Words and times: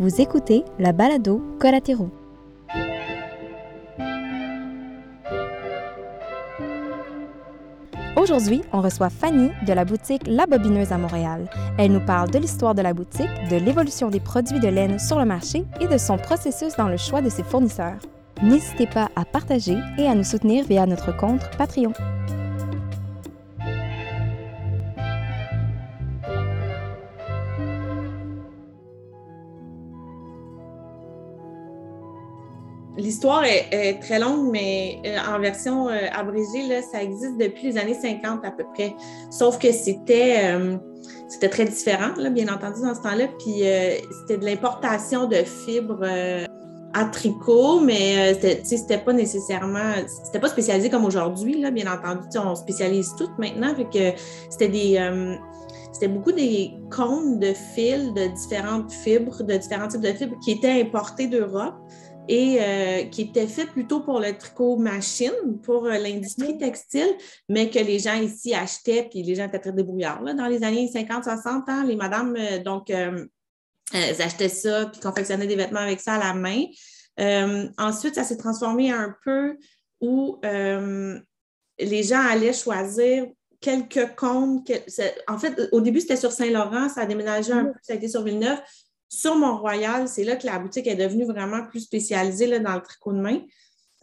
Vous 0.00 0.20
écoutez 0.20 0.64
la 0.80 0.90
balado 0.90 1.40
Collatéraux. 1.60 2.10
Aujourd'hui, 8.16 8.62
on 8.72 8.80
reçoit 8.80 9.08
Fanny 9.08 9.50
de 9.64 9.72
la 9.72 9.84
boutique 9.84 10.22
La 10.26 10.46
Bobineuse 10.46 10.90
à 10.90 10.98
Montréal. 10.98 11.48
Elle 11.78 11.92
nous 11.92 12.04
parle 12.04 12.28
de 12.28 12.38
l'histoire 12.40 12.74
de 12.74 12.82
la 12.82 12.92
boutique, 12.92 13.30
de 13.48 13.56
l'évolution 13.56 14.10
des 14.10 14.18
produits 14.18 14.58
de 14.58 14.66
laine 14.66 14.98
sur 14.98 15.20
le 15.20 15.26
marché 15.26 15.64
et 15.80 15.86
de 15.86 15.96
son 15.96 16.18
processus 16.18 16.74
dans 16.76 16.88
le 16.88 16.96
choix 16.96 17.22
de 17.22 17.28
ses 17.28 17.44
fournisseurs. 17.44 17.98
N'hésitez 18.42 18.88
pas 18.88 19.10
à 19.14 19.24
partager 19.24 19.76
et 19.96 20.08
à 20.08 20.16
nous 20.16 20.24
soutenir 20.24 20.64
via 20.64 20.86
notre 20.86 21.16
compte 21.16 21.48
Patreon. 21.56 21.92
L'histoire 33.24 33.44
est, 33.46 34.00
très 34.02 34.18
longue, 34.18 34.50
mais 34.52 35.00
euh, 35.06 35.16
en 35.34 35.40
version 35.40 35.88
euh, 35.88 35.96
abrégée, 36.12 36.68
là, 36.68 36.82
ça 36.82 37.02
existe 37.02 37.38
depuis 37.38 37.68
les 37.68 37.78
années 37.78 37.94
50 37.94 38.44
à 38.44 38.50
peu 38.50 38.64
près. 38.74 38.94
Sauf 39.30 39.58
que 39.58 39.72
c'était 39.72 40.40
euh, 40.44 40.76
c'était 41.28 41.48
très 41.48 41.64
différent, 41.64 42.10
là, 42.18 42.28
bien 42.28 42.52
entendu, 42.52 42.82
dans 42.82 42.94
ce 42.94 43.00
temps-là. 43.00 43.28
Puis 43.38 43.62
c'était 44.20 44.36
de 44.36 44.44
l'importation 44.44 45.26
de 45.26 45.36
fibres 45.36 46.04
à 46.92 47.04
tricot, 47.06 47.80
mais 47.80 48.34
c'était 48.62 48.98
pas 48.98 49.14
nécessairement, 49.14 49.94
c'était 50.26 50.38
pas 50.38 50.48
spécialisé 50.48 50.90
comme 50.90 51.06
aujourd'hui, 51.06 51.64
bien 51.72 51.90
entendu. 51.90 52.28
On 52.36 52.54
spécialise 52.54 53.14
tout 53.16 53.30
maintenant. 53.38 53.74
Fait 53.74 53.84
que 53.86 54.18
c'était 54.50 54.68
des 54.68 54.98
c'était 55.92 56.08
beaucoup 56.08 56.32
des 56.32 56.74
cônes 56.90 57.38
de 57.38 57.54
fils 57.74 58.12
de 58.12 58.26
différentes 58.34 58.92
fibres, 58.92 59.42
de 59.42 59.56
différents 59.56 59.88
types 59.88 60.00
de 60.00 60.12
fibres 60.12 60.36
qui 60.44 60.52
étaient 60.52 60.82
importés 60.82 61.28
d'Europe 61.28 61.74
et 62.28 62.58
euh, 62.60 63.04
qui 63.04 63.22
était 63.22 63.46
fait 63.46 63.66
plutôt 63.66 64.00
pour 64.00 64.20
le 64.20 64.36
tricot 64.36 64.76
machine, 64.76 65.60
pour 65.62 65.86
euh, 65.86 65.98
l'industrie 65.98 66.56
textile, 66.58 67.14
mais 67.48 67.70
que 67.70 67.78
les 67.78 67.98
gens 67.98 68.14
ici 68.14 68.54
achetaient, 68.54 69.08
puis 69.10 69.22
les 69.22 69.34
gens 69.34 69.46
étaient 69.46 69.58
très 69.58 69.72
débrouillards. 69.72 70.22
Là, 70.22 70.34
dans 70.34 70.46
les 70.46 70.62
années 70.62 70.90
50-60, 70.92 71.64
hein, 71.68 71.84
les 71.86 71.96
madames, 71.96 72.36
euh, 72.38 72.62
donc, 72.62 72.90
elles 72.90 74.22
achetaient 74.22 74.48
ça, 74.48 74.86
puis 74.86 75.00
confectionnaient 75.00 75.46
des 75.46 75.56
vêtements 75.56 75.80
avec 75.80 76.00
ça 76.00 76.14
à 76.14 76.18
la 76.18 76.34
main. 76.34 76.64
ensuite, 77.78 78.14
ça 78.14 78.24
s'est 78.24 78.38
transformé 78.38 78.90
un 78.90 79.14
peu 79.24 79.56
où 80.00 80.40
les 80.42 82.02
gens 82.02 82.20
allaient 82.20 82.52
choisir 82.52 83.26
quelques 83.60 84.14
comptes. 84.16 84.70
en 85.28 85.38
fait, 85.38 85.68
au 85.72 85.80
début, 85.80 86.00
c'était 86.00 86.16
sur 86.16 86.32
Saint-Laurent, 86.32 86.88
ça 86.88 87.02
a 87.02 87.06
déménagé 87.06 87.52
un 87.52 87.66
peu, 87.66 87.78
ça 87.82 87.92
a 87.92 87.96
été 87.96 88.08
sur 88.08 88.22
Villeneuve. 88.22 88.58
Sur 89.14 89.36
Mont-Royal, 89.36 90.08
c'est 90.08 90.24
là 90.24 90.34
que 90.34 90.46
la 90.46 90.58
boutique 90.58 90.88
est 90.88 90.96
devenue 90.96 91.24
vraiment 91.24 91.64
plus 91.66 91.80
spécialisée 91.80 92.46
là, 92.46 92.58
dans 92.58 92.74
le 92.74 92.80
tricot 92.80 93.12
de 93.12 93.20
main. 93.20 93.40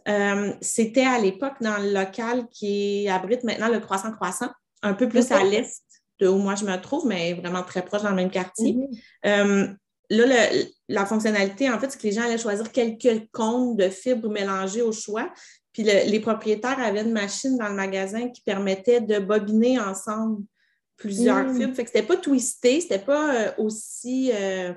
Euh, 0.08 0.52
c'était 0.62 1.04
à 1.04 1.18
l'époque 1.18 1.54
dans 1.60 1.76
le 1.76 1.92
local 1.92 2.46
qui 2.50 3.06
abrite 3.08 3.44
maintenant 3.44 3.68
le 3.68 3.78
Croissant 3.78 4.10
Croissant, 4.12 4.48
un 4.82 4.94
peu 4.94 5.08
plus 5.08 5.30
à 5.30 5.44
l'est 5.44 5.82
de 6.18 6.28
où 6.28 6.38
moi 6.38 6.54
je 6.54 6.64
me 6.64 6.76
trouve, 6.76 7.06
mais 7.06 7.34
vraiment 7.34 7.62
très 7.62 7.84
proche 7.84 8.02
dans 8.02 8.10
le 8.10 8.16
même 8.16 8.30
quartier. 8.30 8.72
Mhm. 8.72 8.88
Euh, 9.26 9.68
là, 10.08 10.46
la 10.88 11.04
fonctionnalité, 11.04 11.70
en 11.70 11.78
fait, 11.78 11.90
c'est 11.90 11.98
que 11.98 12.06
les 12.06 12.12
gens 12.12 12.22
allaient 12.22 12.38
choisir 12.38 12.72
quelques 12.72 13.28
comptes 13.32 13.76
de 13.76 13.90
fibres 13.90 14.30
mélangées 14.30 14.82
au 14.82 14.92
choix. 14.92 15.30
Puis 15.72 15.82
les 15.84 16.20
propriétaires 16.20 16.78
avaient 16.80 17.02
une 17.02 17.12
machine 17.12 17.56
dans 17.56 17.68
le 17.68 17.74
magasin 17.74 18.28
qui 18.28 18.42
permettait 18.42 19.00
de 19.00 19.18
bobiner 19.18 19.78
ensemble 19.78 20.42
plusieurs 20.96 21.44
mm. 21.44 21.56
fibres. 21.56 21.74
Fait 21.74 21.84
que 21.84 21.90
c'était 21.90 22.06
pas 22.06 22.16
twisté, 22.16 22.80
c'était 22.80 22.98
pas 22.98 23.34
euh, 23.34 23.52
aussi 23.58 24.30
euh, 24.32 24.72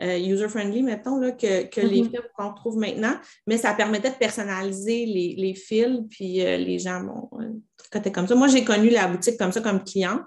euh, 0.00 0.18
user-friendly, 0.18 0.82
mettons, 0.82 1.18
là, 1.18 1.32
que, 1.32 1.64
que 1.64 1.80
les 1.80 2.02
mm-hmm. 2.02 2.10
fibres 2.10 2.28
qu'on 2.36 2.52
trouve 2.52 2.76
maintenant, 2.76 3.14
mais 3.46 3.58
ça 3.58 3.72
permettait 3.74 4.10
de 4.10 4.16
personnaliser 4.16 5.06
les, 5.06 5.34
les 5.36 5.54
fils, 5.54 6.00
puis 6.10 6.34
les 6.38 6.78
gens, 6.78 7.00
bon, 7.00 7.30
tricotaient 7.76 8.12
comme 8.12 8.26
ça. 8.26 8.34
Moi, 8.34 8.48
j'ai 8.48 8.64
connu 8.64 8.90
la 8.90 9.08
boutique 9.08 9.38
comme 9.38 9.52
ça, 9.52 9.60
comme 9.60 9.82
cliente. 9.84 10.26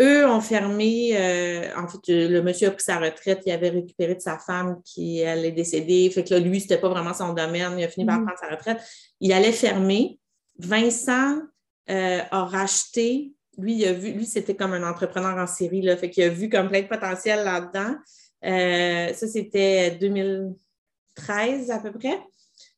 Eux 0.00 0.26
ont 0.28 0.40
fermé, 0.40 1.12
en 1.76 1.86
fait, 1.86 2.00
le 2.08 2.40
monsieur 2.40 2.68
a 2.68 2.70
pris 2.72 2.82
sa 2.82 2.98
retraite, 2.98 3.42
il 3.46 3.52
avait 3.52 3.70
récupéré 3.70 4.16
de 4.16 4.20
sa 4.20 4.38
femme 4.38 4.80
qui, 4.84 5.18
elle 5.20 5.44
est 5.44 5.52
décédée. 5.52 6.10
Fait 6.10 6.24
que 6.24 6.34
là, 6.34 6.40
lui, 6.40 6.60
c'était 6.60 6.78
pas 6.78 6.88
vraiment 6.88 7.14
son 7.14 7.32
domaine, 7.32 7.78
il 7.78 7.84
a 7.84 7.88
fini 7.88 8.04
par 8.04 8.18
mm-hmm. 8.18 8.24
prendre 8.24 8.38
sa 8.40 8.48
retraite. 8.48 8.78
Il 9.20 9.32
allait 9.32 9.52
fermer. 9.52 10.18
Vincent 10.58 11.38
a 11.88 12.44
racheté 12.44 13.32
lui, 13.58 13.74
il 13.74 13.84
a 13.86 13.92
vu, 13.92 14.12
lui, 14.12 14.26
c'était 14.26 14.54
comme 14.54 14.72
un 14.72 14.88
entrepreneur 14.88 15.36
en 15.36 15.46
série, 15.46 15.82
là, 15.82 15.96
fait 15.96 16.10
qu'il 16.10 16.24
a 16.24 16.28
vu 16.28 16.48
comme 16.48 16.68
plein 16.68 16.82
de 16.82 16.86
potentiel 16.86 17.44
là-dedans. 17.44 17.94
Euh, 18.44 19.12
ça, 19.12 19.26
c'était 19.26 19.92
2013 19.92 21.70
à 21.70 21.78
peu 21.78 21.92
près. 21.92 22.20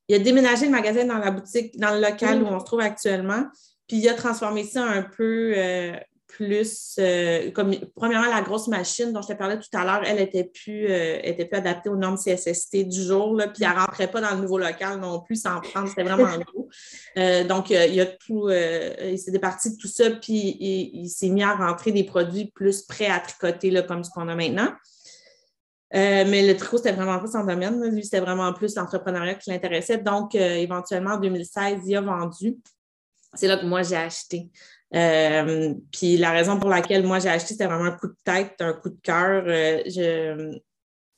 Il 0.08 0.14
a 0.14 0.18
déménagé 0.18 0.66
le 0.66 0.72
magasin 0.72 1.04
dans 1.04 1.18
la 1.18 1.30
boutique, 1.30 1.78
dans 1.78 1.94
le 1.94 2.00
local 2.00 2.42
où 2.42 2.46
on 2.46 2.60
se 2.60 2.64
trouve 2.64 2.80
actuellement. 2.80 3.44
Puis 3.88 3.98
il 3.98 4.08
a 4.08 4.14
transformé 4.14 4.64
ça 4.64 4.84
un 4.84 5.02
peu 5.02 5.54
euh, 5.56 5.96
plus 6.36 6.96
euh, 6.98 7.50
comme 7.52 7.74
premièrement 7.94 8.28
la 8.28 8.42
grosse 8.42 8.68
machine 8.68 9.10
dont 9.10 9.22
je 9.22 9.28
te 9.28 9.32
parlais 9.32 9.58
tout 9.58 9.70
à 9.72 9.84
l'heure, 9.84 10.02
elle 10.04 10.20
était 10.20 10.44
plus 10.44 10.86
euh, 10.86 11.18
était 11.22 11.46
plus 11.46 11.56
adaptée 11.56 11.88
aux 11.88 11.96
normes 11.96 12.18
CSST 12.18 12.88
du 12.88 13.02
jour 13.02 13.34
là, 13.34 13.48
puis 13.48 13.64
elle 13.64 13.78
rentrait 13.78 14.10
pas 14.10 14.20
dans 14.20 14.34
le 14.34 14.42
nouveau 14.42 14.58
local 14.58 15.00
non 15.00 15.20
plus 15.20 15.36
sans 15.36 15.60
prendre, 15.60 15.88
c'était 15.88 16.02
vraiment 16.02 16.36
gros. 16.46 16.68
Euh, 17.16 17.44
donc 17.44 17.70
il 17.70 17.94
y 17.94 18.00
a 18.02 18.06
tout 18.06 18.50
il 18.50 19.18
s'est 19.18 19.30
départi 19.30 19.70
de 19.70 19.76
tout 19.76 19.88
ça 19.88 20.10
puis 20.10 20.58
il, 20.60 21.08
s'est 21.08 21.30
mis 21.30 21.42
à 21.42 21.54
rentrer 21.54 21.90
des 21.90 22.04
produits 22.04 22.52
plus 22.54 22.82
prêts 22.82 23.06
à 23.06 23.18
tricoter 23.18 23.70
là, 23.70 23.82
comme 23.82 24.04
ce 24.04 24.10
qu'on 24.10 24.28
a 24.28 24.34
maintenant. 24.34 24.72
mais 25.92 26.46
le 26.46 26.54
tricot, 26.54 26.76
c'était 26.76 26.92
vraiment 26.92 27.18
pas 27.18 27.28
son 27.28 27.44
domaine. 27.44 27.82
Lui, 27.94 28.04
c'était 28.04 28.20
vraiment 28.20 28.52
plus 28.52 28.74
l'entrepreneuriat 28.74 29.36
qui 29.36 29.50
l'intéressait. 29.50 29.98
Donc, 29.98 30.34
éventuellement, 30.34 31.12
en 31.12 31.20
2016, 31.20 31.80
il 31.86 31.96
a 31.96 32.02
vendu. 32.02 32.58
C'est 33.34 33.48
là 33.48 33.56
que 33.56 33.66
moi, 33.66 33.82
j'ai 33.82 33.96
acheté. 33.96 34.50
Euh, 34.94 35.74
puis 35.92 36.16
la 36.16 36.30
raison 36.30 36.58
pour 36.58 36.70
laquelle 36.70 37.04
moi 37.04 37.18
j'ai 37.18 37.28
acheté, 37.28 37.48
c'était 37.48 37.66
vraiment 37.66 37.86
un 37.86 37.96
coup 37.96 38.08
de 38.08 38.16
tête, 38.24 38.54
un 38.60 38.72
coup 38.72 38.90
de 38.90 39.00
cœur. 39.02 39.44
Euh, 39.46 40.52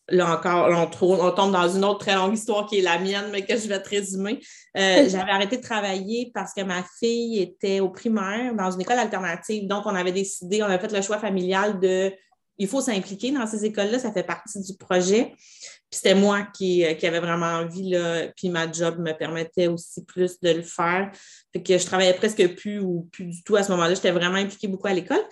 là 0.08 0.34
encore, 0.34 0.90
on, 1.02 1.30
tombe 1.32 1.52
dans 1.52 1.68
une 1.68 1.84
autre 1.84 1.98
très 1.98 2.14
longue 2.14 2.32
histoire 2.32 2.66
qui 2.66 2.78
est 2.78 2.82
la 2.82 2.98
mienne, 2.98 3.26
mais 3.30 3.44
que 3.44 3.56
je 3.56 3.68
vais 3.68 3.80
te 3.80 3.90
résumer. 3.90 4.40
Euh, 4.76 5.06
j'avais 5.08 5.30
arrêté 5.30 5.58
de 5.58 5.62
travailler 5.62 6.30
parce 6.32 6.54
que 6.54 6.62
ma 6.62 6.82
fille 6.98 7.40
était 7.40 7.80
au 7.80 7.90
primaire 7.90 8.54
dans 8.54 8.70
une 8.70 8.80
école 8.80 8.98
alternative. 8.98 9.66
Donc, 9.66 9.84
on 9.86 9.94
avait 9.94 10.12
décidé, 10.12 10.62
on 10.62 10.66
avait 10.66 10.78
fait 10.78 10.94
le 10.94 11.02
choix 11.02 11.18
familial 11.18 11.78
de 11.78 12.12
il 12.60 12.66
faut 12.66 12.80
s'impliquer 12.80 13.30
dans 13.30 13.46
ces 13.46 13.64
écoles-là, 13.64 14.00
ça 14.00 14.10
fait 14.12 14.24
partie 14.24 14.60
du 14.60 14.76
projet. 14.76 15.32
Puis 15.91 16.00
c'était 16.03 16.15
moi 16.15 16.47
qui, 16.54 16.84
euh, 16.84 16.93
qui, 16.93 17.06
avait 17.06 17.21
vraiment 17.21 17.47
envie, 17.47 17.91
là, 17.91 18.28
puis 18.37 18.50
ma 18.50 18.71
job 18.71 18.99
me 18.99 19.12
permettait 19.12 19.69
aussi 19.69 20.04
plus 20.04 20.38
de 20.41 20.50
le 20.50 20.62
faire. 20.62 21.10
Fait 21.53 21.62
que 21.62 21.78
je 21.78 21.87
travaillais 21.87 22.12
presque 22.12 22.47
plus 22.56 22.78
ou 22.78 23.09
plus 23.10 23.25
du 23.25 23.43
tout 23.43 23.56
à 23.56 23.62
ce 23.62 23.71
moment-là. 23.72 23.94
J'étais 23.94 24.10
vraiment 24.10 24.37
impliquée 24.37 24.69
beaucoup 24.69 24.87
à 24.87 24.93
l'école. 24.93 25.22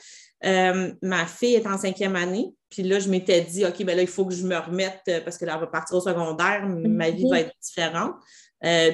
Euh, 0.47 0.93
ma 1.03 1.27
fille 1.27 1.57
est 1.57 1.67
en 1.67 1.77
cinquième 1.77 2.17
année, 2.17 2.55
puis 2.71 2.83
là, 2.83 3.01
je 3.01 3.11
m'étais 3.11 3.43
dit, 3.43 3.67
OK, 3.67 3.85
ben 3.85 3.95
là, 3.97 4.03
il 4.03 4.09
faut 4.09 4.25
que 4.25 4.35
je 4.35 4.47
me 4.47 4.57
remette 4.57 5.03
euh, 5.09 5.21
parce 5.21 5.37
que 5.37 5.45
là, 5.45 5.55
elle 5.55 5.61
va 5.61 5.67
partir 5.67 5.97
au 5.97 6.01
secondaire, 6.01 6.67
ma 6.67 7.11
vie 7.11 7.29
va 7.29 7.41
être 7.41 7.53
différente. 7.63 8.15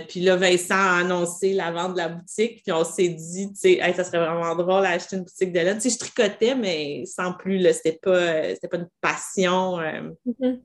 puis 0.09 0.21
là, 0.21 0.35
Vincent 0.35 0.75
a 0.75 0.99
annoncé 1.01 1.53
la 1.53 1.71
vente 1.71 1.93
de 1.93 1.99
la 1.99 2.09
boutique, 2.09 2.63
puis 2.65 2.73
on 2.73 2.85
s'est 2.85 3.09
dit, 3.09 3.53
tu 3.53 3.77
sais, 3.77 3.93
ça 3.95 4.03
serait 4.03 4.19
vraiment 4.19 4.57
drôle 4.57 4.83
d'acheter 4.83 5.15
une 5.15 5.23
boutique 5.23 5.53
de 5.53 5.61
laine. 5.61 5.79
Tu 5.79 5.91
sais, 5.91 5.91
je 5.91 5.99
tricotais, 5.99 6.57
mais 6.57 7.05
sans 7.07 7.35
plus, 7.35 7.59
là, 7.59 7.73
c'était 7.73 8.01
pas, 8.03 8.43
pas 8.69 8.77
une 8.79 8.89
passion. 9.01 9.79
Mm-hmm. 9.79 10.61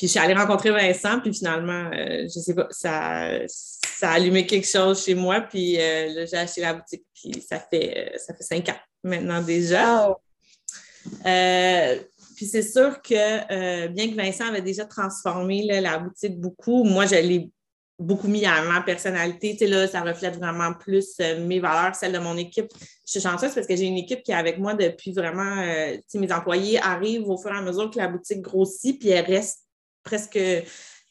Puis 0.00 0.06
je 0.06 0.12
suis 0.12 0.18
allée 0.18 0.32
rencontrer 0.32 0.70
Vincent, 0.70 1.20
puis 1.20 1.34
finalement, 1.34 1.90
euh, 1.92 2.22
je 2.22 2.40
sais 2.40 2.54
pas, 2.54 2.68
ça, 2.70 3.46
ça 3.46 4.08
a 4.08 4.12
allumé 4.14 4.46
quelque 4.46 4.66
chose 4.66 5.04
chez 5.04 5.14
moi, 5.14 5.42
puis 5.42 5.78
euh, 5.78 6.24
j'ai 6.24 6.38
acheté 6.38 6.62
la 6.62 6.72
boutique, 6.72 7.04
puis 7.12 7.44
ça 7.46 7.60
fait, 7.60 8.14
ça 8.16 8.32
fait 8.32 8.42
cinq 8.42 8.70
ans 8.70 8.78
maintenant 9.04 9.42
déjà. 9.42 10.16
puis 12.34 12.46
c'est 12.46 12.62
sûr 12.62 13.02
que 13.02 13.88
bien 13.88 14.10
que 14.10 14.16
Vincent 14.16 14.46
avait 14.46 14.62
déjà 14.62 14.86
transformé 14.86 15.66
la 15.66 15.98
boutique 15.98 16.40
beaucoup, 16.40 16.82
moi, 16.82 17.04
je 17.04 17.16
l'ai 17.16 17.50
beaucoup 17.98 18.28
mis 18.28 18.46
à 18.46 18.62
ma 18.62 18.80
personnalité. 18.80 19.52
Tu 19.52 19.58
sais, 19.58 19.66
là, 19.66 19.86
ça 19.86 20.00
reflète 20.00 20.38
vraiment 20.38 20.72
plus 20.72 21.18
mes 21.40 21.60
valeurs, 21.60 21.94
celles 21.94 22.14
de 22.14 22.18
mon 22.18 22.38
équipe. 22.38 22.68
Je 23.06 23.10
suis 23.10 23.20
chanceuse 23.20 23.54
parce 23.54 23.66
que 23.66 23.76
j'ai 23.76 23.84
une 23.84 23.98
équipe 23.98 24.22
qui 24.22 24.32
est 24.32 24.34
avec 24.34 24.56
moi 24.56 24.72
depuis 24.72 25.12
vraiment. 25.12 25.62
tu 25.62 26.02
sais, 26.06 26.18
mes 26.18 26.32
employés 26.32 26.80
arrivent 26.80 27.28
au 27.28 27.36
fur 27.36 27.52
et 27.52 27.58
à 27.58 27.60
mesure 27.60 27.90
que 27.90 27.98
la 27.98 28.08
boutique 28.08 28.40
grossit, 28.40 28.98
puis 28.98 29.10
elles 29.10 29.26
restent 29.26 29.66
presque. 30.02 30.38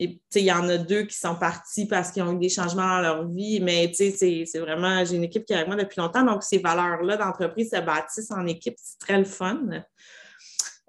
Il 0.02 0.18
y 0.34 0.52
en 0.52 0.70
a 0.70 0.78
deux 0.78 1.04
qui 1.04 1.18
sont 1.18 1.36
partis 1.36 1.86
parce 1.86 2.12
qu'ils 2.12 2.24
ont 2.24 2.32
eu 2.32 2.40
des 2.40 2.48
changements 2.48 2.88
dans 2.88 3.02
leur 3.02 3.28
vie, 3.28 3.60
mais 3.60 3.92
c'est 3.94 4.46
vraiment, 4.56 5.04
j'ai 5.04 5.18
une 5.18 5.26
équipe 5.26 5.44
qui 5.44 5.52
est 5.52 5.58
avec 5.58 5.68
moi 5.68 5.76
depuis 5.76 6.00
longtemps, 6.00 6.24
donc 6.24 6.42
ces 6.42 6.60
valeurs-là 6.60 7.18
d'entreprise 7.18 7.72
se 7.72 7.82
bâtissent 7.82 8.32
en 8.32 8.48
équipe, 8.48 8.76
c'est 8.78 8.98
très 8.98 9.18
le 9.18 9.26
fun. 9.26 9.60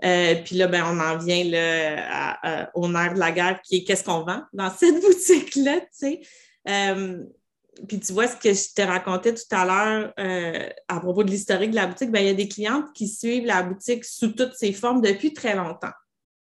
Euh, 0.04 0.34
puis 0.44 0.56
là, 0.56 0.66
ben, 0.66 0.84
on 0.86 1.00
en 1.00 1.18
vient 1.18 1.44
là, 1.44 2.68
au 2.74 2.88
nerf 2.88 3.14
de 3.14 3.18
la 3.18 3.32
guerre 3.32 3.60
qui 3.62 3.78
est 3.78 3.84
qu'est-ce 3.84 4.04
qu'on 4.04 4.22
vend 4.22 4.42
dans 4.52 4.70
cette 4.78 5.00
boutique-là, 5.00 5.80
tu 5.80 5.86
sais. 5.90 6.20
Euh, 6.68 7.24
puis 7.88 7.98
tu 7.98 8.12
vois 8.12 8.28
ce 8.28 8.36
que 8.36 8.52
je 8.52 8.74
te 8.74 8.82
racontais 8.82 9.34
tout 9.34 9.42
à 9.50 9.64
l'heure 9.64 10.12
euh, 10.18 10.68
à 10.88 11.00
propos 11.00 11.24
de 11.24 11.30
l'historique 11.30 11.70
de 11.70 11.76
la 11.76 11.86
boutique, 11.86 12.10
ben, 12.10 12.20
il 12.20 12.26
y 12.26 12.30
a 12.30 12.34
des 12.34 12.48
clientes 12.48 12.92
qui 12.94 13.08
suivent 13.08 13.46
la 13.46 13.62
boutique 13.62 14.04
sous 14.04 14.28
toutes 14.28 14.54
ses 14.54 14.72
formes 14.72 15.00
depuis 15.00 15.32
très 15.32 15.54
longtemps. 15.54 15.92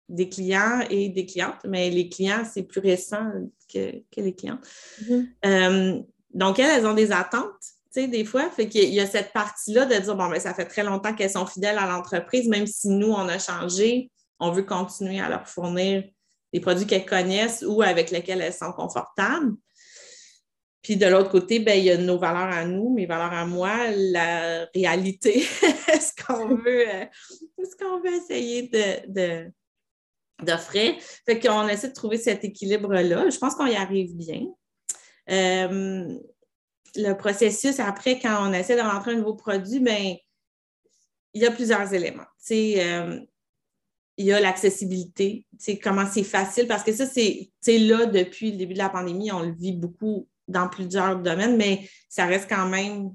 Des 0.08 0.30
clients 0.30 0.82
et 0.90 1.10
des 1.10 1.26
clientes, 1.26 1.60
mais 1.66 1.90
les 1.90 2.10
clients, 2.10 2.44
c'est 2.52 2.64
plus 2.64 2.82
récent 2.82 3.32
que, 3.72 4.02
les 4.18 4.36
clients. 4.36 4.60
Mm-hmm. 5.02 5.28
Euh, 5.46 6.02
donc, 6.34 6.60
elles, 6.60 6.80
elles 6.80 6.86
ont 6.86 6.94
des 6.94 7.12
attentes, 7.12 7.62
tu 7.62 8.02
sais, 8.02 8.08
des 8.08 8.26
fois. 8.26 8.50
Fait 8.50 8.68
qu'il 8.68 8.94
y 8.94 9.00
a 9.00 9.08
cette 9.08 9.34
partie-là 9.34 9.86
de 9.86 9.96
dire, 9.96 10.16
bon, 10.16 10.26
mais 10.26 10.38
ben, 10.38 10.42
ça 10.42 10.54
fait 10.54 10.66
très 10.66 10.84
longtemps 10.84 11.14
qu'elles 11.16 11.32
sont 11.32 11.46
fidèles 11.46 11.78
à 11.78 11.88
l'entreprise, 11.88 12.48
même 12.48 12.68
si 12.68 12.90
nous, 12.90 13.10
on 13.10 13.28
a 13.28 13.40
changé, 13.40 14.12
on 14.40 14.52
veut 14.52 14.64
continuer 14.64 15.20
à 15.20 15.30
leur 15.30 15.48
fournir 15.48 16.04
des 16.54 16.60
produits 16.60 16.86
qu'elles 16.86 17.06
connaissent 17.06 17.64
ou 17.68 17.82
avec 17.82 18.12
lesquels 18.12 18.42
elles 18.42 18.54
sont 18.54 18.72
confortables. 18.72 19.54
Puis 20.82 20.98
de 20.98 21.08
l'autre 21.08 21.32
côté, 21.32 21.60
ben, 21.60 21.78
il 21.80 21.86
y 21.86 21.90
a 21.90 21.98
nos 21.98 22.20
valeurs 22.20 22.54
à 22.54 22.64
nous, 22.64 22.94
mes 22.94 23.08
valeurs 23.08 23.34
à 23.34 23.46
moi, 23.46 23.76
la 23.92 24.66
réalité, 24.76 25.44
qu'on 26.28 26.56
veut, 26.56 26.88
euh, 26.88 27.06
ce 27.58 27.76
qu'on 27.76 28.00
veut 28.00 28.16
essayer 28.16 28.70
de, 29.08 29.52
d'offrir. 30.44 30.96
Fait 31.26 31.40
qu'on 31.40 31.68
essaie 31.68 31.90
de 31.90 31.94
trouver 31.94 32.18
cet 32.18 32.44
équilibre-là. 32.44 33.30
Je 33.30 33.38
pense 33.38 33.56
qu'on 33.56 33.68
y 33.68 33.76
arrive 33.76 34.16
bien. 34.16 34.46
Euh, 35.30 36.18
le 36.96 37.14
processus, 37.14 37.80
après, 37.80 38.20
quand 38.20 38.50
on 38.50 38.54
essaie 38.54 38.76
de 38.76 38.82
rentrer 38.82 39.12
un 39.12 39.16
nouveau 39.16 39.36
produit, 39.36 39.80
bien, 39.80 40.16
il 41.34 41.42
y 41.42 41.46
a 41.46 41.52
plusieurs 41.52 41.94
éléments. 41.94 42.26
Euh, 42.52 43.20
il 44.18 44.26
y 44.26 44.32
a 44.32 44.40
l'accessibilité, 44.40 45.46
comment 45.84 46.06
c'est 46.08 46.24
facile, 46.24 46.68
parce 46.68 46.84
que 46.84 46.94
ça, 46.94 47.06
c'est 47.06 47.52
là, 47.68 48.06
depuis 48.06 48.52
le 48.52 48.58
début 48.58 48.74
de 48.74 48.80
la 48.80 48.90
pandémie, 48.90 49.32
on 49.32 49.42
le 49.42 49.54
vit 49.54 49.74
beaucoup 49.74 50.30
dans 50.48 50.70
plusieurs 50.70 51.18
domaines, 51.18 51.58
mais 51.58 51.90
ça 52.08 52.26
reste 52.26 52.48
quand 52.48 52.68
même 52.68 53.14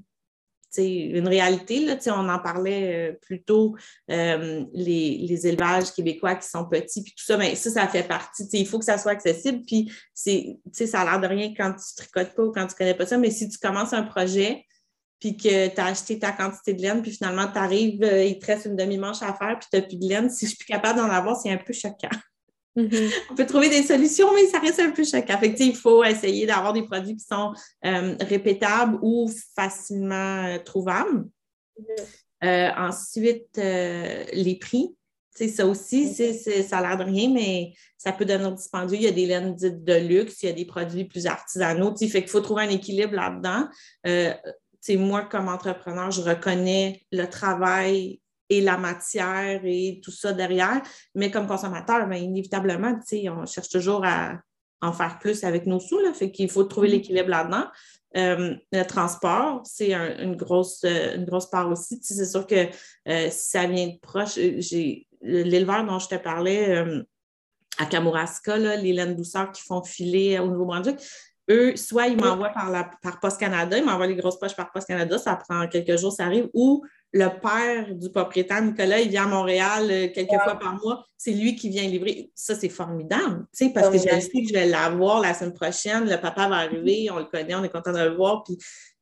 une 0.77 1.27
réalité. 1.27 1.85
Là, 1.85 1.97
on 2.07 2.29
en 2.29 2.39
parlait 2.39 3.11
euh, 3.11 3.13
plus 3.21 3.43
tôt, 3.43 3.75
euh, 4.09 4.63
les, 4.73 5.47
élevages 5.47 5.91
québécois 5.91 6.35
qui 6.35 6.47
sont 6.47 6.65
petits, 6.65 7.03
puis 7.03 7.13
tout 7.17 7.25
ça, 7.25 7.37
mais 7.37 7.55
ça, 7.55 7.69
ça 7.69 7.87
fait 7.87 8.07
partie. 8.07 8.47
Il 8.53 8.67
faut 8.67 8.79
que 8.79 8.85
ça 8.85 8.97
soit 8.97 9.11
accessible, 9.11 9.63
puis 9.65 9.91
ça 10.13 11.01
a 11.01 11.05
l'air 11.05 11.19
de 11.19 11.27
rien 11.27 11.53
quand 11.55 11.73
tu 11.73 11.95
tricotes 11.95 12.35
pas 12.35 12.43
ou 12.43 12.51
quand 12.51 12.67
tu 12.67 12.75
connais 12.75 12.93
pas 12.93 13.05
ça, 13.05 13.17
mais 13.17 13.31
si 13.31 13.49
tu 13.49 13.57
commences 13.57 13.93
un 13.93 14.03
projet, 14.03 14.65
puis 15.21 15.37
que 15.37 15.67
tu 15.67 15.79
as 15.79 15.85
acheté 15.85 16.17
ta 16.17 16.31
quantité 16.31 16.73
de 16.73 16.81
laine, 16.81 17.01
puis 17.01 17.11
finalement, 17.11 17.47
tu 17.47 17.57
arrives, 17.57 18.03
euh, 18.03 18.25
il 18.25 18.39
te 18.39 18.47
reste 18.47 18.65
une 18.65 18.75
demi-manche 18.75 19.21
à 19.21 19.33
faire, 19.33 19.57
puis 19.59 19.67
tu 19.71 19.77
n'as 19.77 19.83
plus 19.83 19.97
de 19.97 20.07
laine, 20.07 20.29
si 20.29 20.45
je 20.45 20.49
suis 20.49 20.57
plus 20.57 20.65
capable 20.65 20.99
d'en 20.99 21.09
avoir, 21.09 21.39
c'est 21.39 21.51
un 21.51 21.57
peu 21.57 21.73
choquant. 21.73 22.09
Mm-hmm. 22.77 23.11
On 23.31 23.35
peut 23.35 23.45
trouver 23.45 23.69
des 23.69 23.83
solutions, 23.83 24.33
mais 24.33 24.47
ça 24.47 24.59
reste 24.59 24.79
un 24.79 24.91
peu 24.91 25.03
choquant. 25.03 25.37
Fait 25.37 25.55
il 25.59 25.75
faut 25.75 26.03
essayer 26.03 26.45
d'avoir 26.45 26.73
des 26.73 26.83
produits 26.83 27.15
qui 27.15 27.25
sont 27.25 27.53
euh, 27.85 28.15
répétables 28.21 28.97
ou 29.01 29.29
facilement 29.55 30.45
euh, 30.45 30.57
trouvables. 30.59 31.25
Mm-hmm. 31.79 32.05
Euh, 32.43 32.69
ensuite, 32.77 33.57
les 33.57 34.57
prix. 34.59 34.95
ça 35.35 35.65
aussi, 35.67 36.07
mm-hmm. 36.07 36.63
ça 36.63 36.77
a 36.79 36.81
l'air 36.81 36.97
de 36.97 37.03
rien, 37.03 37.29
mais 37.31 37.73
ça 37.97 38.13
peut 38.13 38.25
donner 38.25 38.51
dispendieux. 38.51 38.97
Il 38.97 39.03
y 39.03 39.07
a 39.07 39.11
des 39.11 39.25
laines 39.25 39.53
dites 39.53 39.83
de 39.83 39.93
luxe, 39.93 40.41
il 40.41 40.45
y 40.47 40.49
a 40.49 40.53
des 40.53 40.65
produits 40.65 41.05
plus 41.05 41.27
artisanaux. 41.27 41.95
Fait 41.97 42.21
qu'il 42.21 42.29
faut 42.29 42.41
trouver 42.41 42.63
un 42.63 42.69
équilibre 42.69 43.13
là-dedans. 43.13 43.67
moi, 44.97 45.23
comme 45.25 45.49
entrepreneur, 45.49 46.09
je 46.09 46.21
reconnais 46.21 47.01
le 47.11 47.25
travail 47.25 48.20
et 48.51 48.59
la 48.59 48.77
matière 48.77 49.61
et 49.63 50.01
tout 50.03 50.11
ça 50.11 50.33
derrière. 50.33 50.81
Mais 51.15 51.31
comme 51.31 51.47
consommateur, 51.47 52.05
bien, 52.07 52.17
inévitablement, 52.17 52.99
on 53.29 53.45
cherche 53.45 53.69
toujours 53.69 54.03
à 54.05 54.39
en 54.81 54.91
faire 54.91 55.19
plus 55.19 55.43
avec 55.45 55.65
nos 55.67 55.79
sous. 55.79 55.99
Là, 55.99 56.13
fait 56.13 56.31
qu'il 56.31 56.49
faut 56.49 56.65
trouver 56.65 56.89
mm-hmm. 56.89 56.91
l'équilibre 56.91 57.29
là-dedans. 57.29 57.65
Euh, 58.17 58.55
le 58.73 58.83
transport, 58.83 59.61
c'est 59.63 59.93
une, 59.93 60.35
grosse, 60.35 60.83
euh, 60.83 61.15
une 61.15 61.23
grosse 61.23 61.49
part 61.49 61.69
aussi. 61.71 61.97
c'est 62.01 62.25
sûr 62.25 62.45
que 62.45 62.67
euh, 63.07 63.29
si 63.29 63.49
ça 63.51 63.67
vient 63.67 63.87
de 63.87 63.99
proche, 64.01 64.35
j'ai 64.35 65.07
l'éleveur 65.21 65.85
dont 65.85 65.97
je 65.97 66.09
te 66.09 66.15
parlais 66.15 66.83
à 67.77 67.85
Kamouraska, 67.85 68.57
les 68.57 68.91
laines 68.91 69.15
douceurs 69.15 69.51
qui 69.51 69.61
font 69.61 69.81
filer 69.83 70.39
au 70.39 70.47
Nouveau-Brunswick, 70.47 70.99
eux, 71.49 71.75
soit 71.77 72.07
ils 72.07 72.17
m'envoient 72.17 72.49
par, 72.49 72.69
la, 72.69 72.89
par 73.01 73.19
Post 73.19 73.39
Canada, 73.39 73.77
ils 73.77 73.85
m'envoient 73.85 74.07
les 74.07 74.15
grosses 74.15 74.39
poches 74.39 74.55
par 74.55 74.71
Post 74.71 74.87
Canada, 74.87 75.17
ça 75.17 75.35
prend 75.35 75.67
quelques 75.67 75.97
jours, 75.97 76.11
ça 76.11 76.25
arrive, 76.25 76.49
ou 76.53 76.83
le 77.13 77.27
père 77.27 77.93
du 77.93 78.09
propriétaire, 78.09 78.61
Nicolas, 78.61 79.01
il 79.01 79.09
vient 79.09 79.25
à 79.25 79.27
Montréal 79.27 79.87
euh, 79.91 80.07
quelques 80.13 80.41
fois 80.43 80.57
par 80.57 80.79
mois. 80.81 81.05
C'est 81.17 81.33
lui 81.33 81.55
qui 81.55 81.69
vient 81.69 81.83
livrer. 81.83 82.31
Ça, 82.35 82.55
c'est 82.55 82.69
formidable, 82.69 83.45
parce 83.73 83.89
que 83.89 83.97
j'ai 83.97 84.41
que 84.41 84.47
je 84.47 84.53
vais 84.53 84.65
l'avoir 84.65 85.19
la 85.19 85.33
semaine 85.33 85.53
prochaine. 85.53 86.09
Le 86.09 86.19
papa 86.19 86.47
va 86.47 86.55
arriver, 86.57 87.09
on 87.11 87.19
le 87.19 87.25
connaît, 87.25 87.53
on 87.55 87.63
est 87.63 87.69
content 87.69 87.91
de 87.91 87.99
le 87.99 88.15
voir. 88.15 88.43
Puis, 88.43 88.57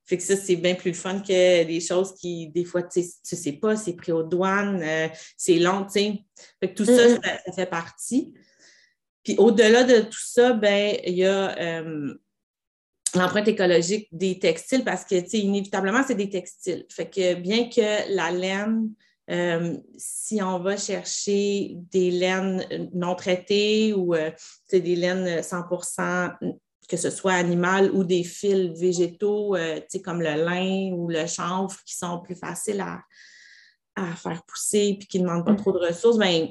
fait 0.05 0.17
que 0.17 0.23
ça, 0.23 0.35
c'est 0.35 0.55
bien 0.55 0.73
plus 0.73 0.95
fun 0.95 1.19
que 1.19 1.63
des 1.63 1.79
choses 1.79 2.15
qui, 2.15 2.49
des 2.49 2.65
fois, 2.65 2.81
tu 2.81 3.03
sais, 3.03 3.35
sais 3.35 3.51
pas, 3.53 3.75
c'est 3.75 3.93
pris 3.93 4.11
aux 4.11 4.23
douanes, 4.23 4.81
euh, 4.81 5.07
c'est 5.37 5.59
long, 5.59 5.85
tu 5.85 5.91
sais. 5.91 6.23
Fait 6.59 6.71
que 6.71 6.75
tout 6.75 6.85
ça, 6.85 7.09
ça, 7.45 7.51
fait 7.55 7.69
partie. 7.69 8.33
Puis 9.23 9.35
au-delà 9.37 9.83
de 9.83 10.01
tout 10.01 10.19
ça, 10.19 10.53
ben, 10.53 10.97
il 11.05 11.13
y 11.13 11.25
a 11.25 11.55
euh, 11.59 12.15
l'empreinte 13.15 13.47
écologique 13.47 14.07
des 14.11 14.39
textiles 14.39 14.83
parce 14.83 15.05
que, 15.05 15.19
tu 15.19 15.29
sais, 15.29 15.39
inévitablement, 15.39 16.01
c'est 16.05 16.15
des 16.15 16.29
textiles. 16.29 16.85
Fait 16.89 17.09
que 17.09 17.35
bien 17.35 17.69
que 17.69 18.13
la 18.13 18.31
laine, 18.31 18.89
euh, 19.29 19.77
si 19.97 20.41
on 20.41 20.59
va 20.59 20.75
chercher 20.75 21.75
des 21.91 22.09
laines 22.11 22.65
non 22.93 23.15
traitées 23.15 23.93
ou 23.93 24.15
euh, 24.15 24.31
des 24.71 24.95
laines 24.95 25.41
100% 25.41 26.35
que 26.87 26.97
ce 26.97 27.11
soit 27.11 27.33
animal 27.33 27.91
ou 27.91 28.03
des 28.03 28.23
fils 28.23 28.71
végétaux, 28.79 29.55
euh, 29.55 29.79
comme 30.03 30.23
le 30.23 30.43
lin 30.43 30.91
ou 30.91 31.07
le 31.07 31.27
chanvre, 31.27 31.77
qui 31.85 31.95
sont 31.95 32.19
plus 32.19 32.35
faciles 32.35 32.81
à, 32.81 33.03
faire 34.15 34.41
pousser 34.47 34.97
et 34.97 34.97
qui 34.97 35.19
ne 35.19 35.27
demandent 35.27 35.45
pas 35.45 35.51
mm. 35.51 35.57
trop 35.57 35.73
de 35.73 35.79
ressources, 35.79 36.17
bien, 36.17 36.47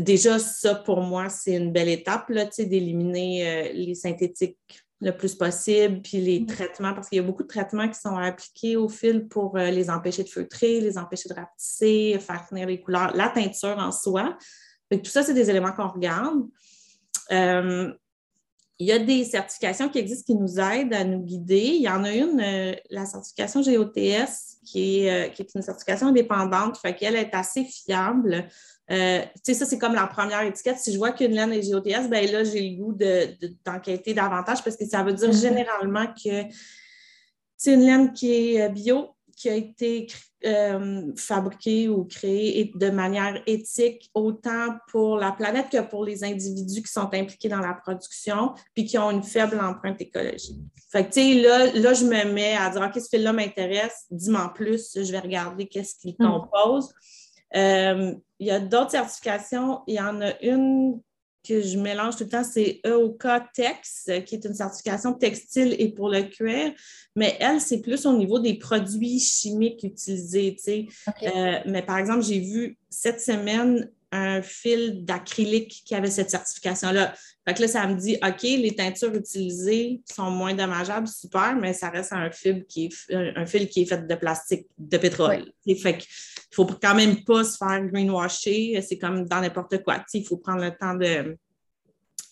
déjà 0.00 0.38
ça, 0.38 0.74
pour 0.74 1.00
moi, 1.00 1.30
c'est 1.30 1.54
une 1.54 1.72
belle 1.72 1.88
étape 1.88 2.30
d'éliminer 2.30 3.72
les 3.72 3.94
synthétiques 3.94 4.58
le 5.00 5.12
plus 5.12 5.34
possible, 5.34 6.02
puis 6.02 6.20
les 6.20 6.40
mm. 6.40 6.46
traitements, 6.46 6.94
parce 6.94 7.08
qu'il 7.08 7.16
y 7.16 7.20
a 7.20 7.24
beaucoup 7.24 7.44
de 7.44 7.48
traitements 7.48 7.88
qui 7.88 7.98
sont 7.98 8.16
appliqués 8.16 8.76
au 8.76 8.88
fil 8.88 9.28
pour 9.28 9.56
euh, 9.56 9.70
les 9.70 9.90
empêcher 9.90 10.24
de 10.24 10.28
feutrer, 10.28 10.80
les 10.80 10.98
empêcher 10.98 11.28
de 11.28 11.34
rapetisser, 11.34 12.18
faire 12.18 12.46
tenir 12.48 12.66
les 12.66 12.80
couleurs, 12.80 13.12
la 13.14 13.28
teinture 13.28 13.78
en 13.78 13.92
soi. 13.92 14.36
tout 14.90 15.04
ça, 15.04 15.22
c'est 15.22 15.34
des 15.34 15.50
éléments 15.50 15.72
qu'on 15.72 15.88
regarde. 15.88 16.42
Euh, 17.30 17.92
il 18.78 18.86
y 18.86 18.92
a 18.92 18.98
des 18.98 19.24
certifications 19.24 19.88
qui 19.88 19.98
existent 19.98 20.32
qui 20.32 20.38
nous 20.38 20.60
aident 20.60 20.94
à 20.94 21.04
nous 21.04 21.20
guider. 21.20 21.72
Il 21.74 21.82
y 21.82 21.88
en 21.88 22.04
a 22.04 22.12
une, 22.12 22.40
euh, 22.40 22.74
la 22.90 23.06
certification 23.06 23.60
GOTS, 23.60 24.58
qui 24.64 25.00
est, 25.00 25.34
qui 25.34 25.42
est 25.42 25.54
une 25.54 25.62
certification 25.62 26.08
indépendante, 26.08 26.78
fait 26.78 26.94
qu'elle 26.94 27.16
est 27.16 27.34
assez 27.34 27.64
fiable. 27.64 28.48
Euh, 28.90 29.20
tu 29.20 29.40
sais, 29.42 29.54
ça, 29.54 29.66
c'est 29.66 29.78
comme 29.78 29.94
la 29.94 30.06
première 30.06 30.42
étiquette. 30.42 30.78
Si 30.78 30.92
je 30.92 30.98
vois 30.98 31.12
qu'une 31.12 31.32
laine 31.32 31.52
est 31.52 31.70
GOTS, 31.70 32.08
ben 32.08 32.30
là, 32.30 32.44
j'ai 32.44 32.70
le 32.70 32.76
goût 32.76 32.96
d'enquêter 33.64 34.14
davantage 34.14 34.64
parce 34.64 34.76
que 34.76 34.86
ça 34.86 35.02
veut 35.02 35.12
dire 35.12 35.30
mm-hmm. 35.30 35.40
généralement 35.40 36.06
que 36.06 36.44
c'est 37.56 37.74
une 37.74 37.84
laine 37.84 38.12
qui 38.12 38.54
est 38.54 38.62
euh, 38.62 38.68
bio, 38.68 39.14
qui 39.38 39.48
a 39.48 39.54
été 39.54 40.08
euh, 40.44 41.12
fabriquée 41.16 41.88
ou 41.88 42.04
créée 42.04 42.72
de 42.74 42.90
manière 42.90 43.40
éthique, 43.46 44.10
autant 44.14 44.76
pour 44.90 45.16
la 45.16 45.30
planète 45.30 45.70
que 45.70 45.80
pour 45.80 46.04
les 46.04 46.24
individus 46.24 46.82
qui 46.82 46.92
sont 46.92 47.08
impliqués 47.14 47.48
dans 47.48 47.60
la 47.60 47.74
production, 47.74 48.52
puis 48.74 48.84
qui 48.84 48.98
ont 48.98 49.12
une 49.12 49.22
faible 49.22 49.60
empreinte 49.60 50.00
écologique. 50.00 50.58
Fait 50.90 51.04
que, 51.06 51.12
tu 51.12 51.20
sais, 51.20 51.34
là, 51.34 51.66
là, 51.72 51.94
je 51.94 52.04
me 52.04 52.32
mets 52.32 52.56
à 52.56 52.70
dire, 52.70 52.82
OK, 52.82 53.00
ce 53.00 53.08
fil-là 53.08 53.32
m'intéresse, 53.32 54.06
dis-moi 54.10 54.44
en 54.44 54.48
plus, 54.48 54.90
je 54.96 55.12
vais 55.12 55.20
regarder 55.20 55.66
qu'est-ce 55.66 55.94
qu'il 55.94 56.16
mm. 56.18 56.26
compose. 56.26 56.92
Euh, 57.54 58.14
il 58.40 58.46
y 58.46 58.50
a 58.50 58.60
d'autres 58.60 58.90
certifications. 58.90 59.82
Il 59.86 59.94
y 59.94 60.00
en 60.00 60.20
a 60.20 60.40
une 60.42 61.00
que 61.48 61.62
je 61.62 61.78
mélange 61.78 62.16
tout 62.16 62.24
le 62.24 62.30
temps, 62.30 62.44
c'est 62.44 62.80
EOK 62.84 63.26
Tex, 63.54 64.10
qui 64.26 64.34
est 64.34 64.44
une 64.44 64.54
certification 64.54 65.14
textile 65.14 65.74
et 65.78 65.88
pour 65.88 66.10
le 66.10 66.22
cuir. 66.22 66.72
Mais 67.16 67.36
elle, 67.40 67.60
c'est 67.60 67.80
plus 67.80 68.04
au 68.06 68.16
niveau 68.16 68.38
des 68.38 68.54
produits 68.54 69.18
chimiques 69.18 69.82
utilisés. 69.82 70.56
Euh, 71.22 71.58
mais 71.66 71.82
par 71.82 71.98
exemple, 71.98 72.22
j'ai 72.22 72.40
vu 72.40 72.76
cette 72.90 73.20
semaine 73.20 73.90
un 74.10 74.40
fil 74.40 75.04
d'acrylique 75.04 75.82
qui 75.84 75.94
avait 75.94 76.10
cette 76.10 76.30
certification-là. 76.30 77.14
Fait 77.46 77.54
que 77.54 77.62
là, 77.62 77.68
ça 77.68 77.86
me 77.86 77.94
dit, 77.94 78.16
OK, 78.22 78.42
les 78.42 78.74
teintures 78.74 79.14
utilisées 79.14 80.00
sont 80.10 80.30
moins 80.30 80.54
dommageables, 80.54 81.08
super, 81.08 81.56
mais 81.56 81.72
ça 81.72 81.90
reste 81.90 82.12
un 82.12 82.30
fil 82.30 82.64
qui 82.66 82.86
est, 82.86 83.14
un 83.36 83.46
fil 83.46 83.68
qui 83.68 83.82
est 83.82 83.86
fait 83.86 84.06
de 84.06 84.14
plastique, 84.14 84.66
de 84.78 84.96
pétrole. 84.96 85.52
Fait 85.82 85.98
que 85.98 86.04
il 86.50 86.54
faut 86.54 86.66
quand 86.66 86.94
même 86.94 87.24
pas 87.24 87.44
se 87.44 87.56
faire 87.56 87.86
greenwasher. 87.86 88.80
C'est 88.82 88.98
comme 88.98 89.26
dans 89.26 89.40
n'importe 89.40 89.82
quoi. 89.82 90.04
Il 90.14 90.26
faut 90.26 90.38
prendre 90.38 90.62
le 90.62 90.70
temps 90.70 90.94
de, 90.94 91.36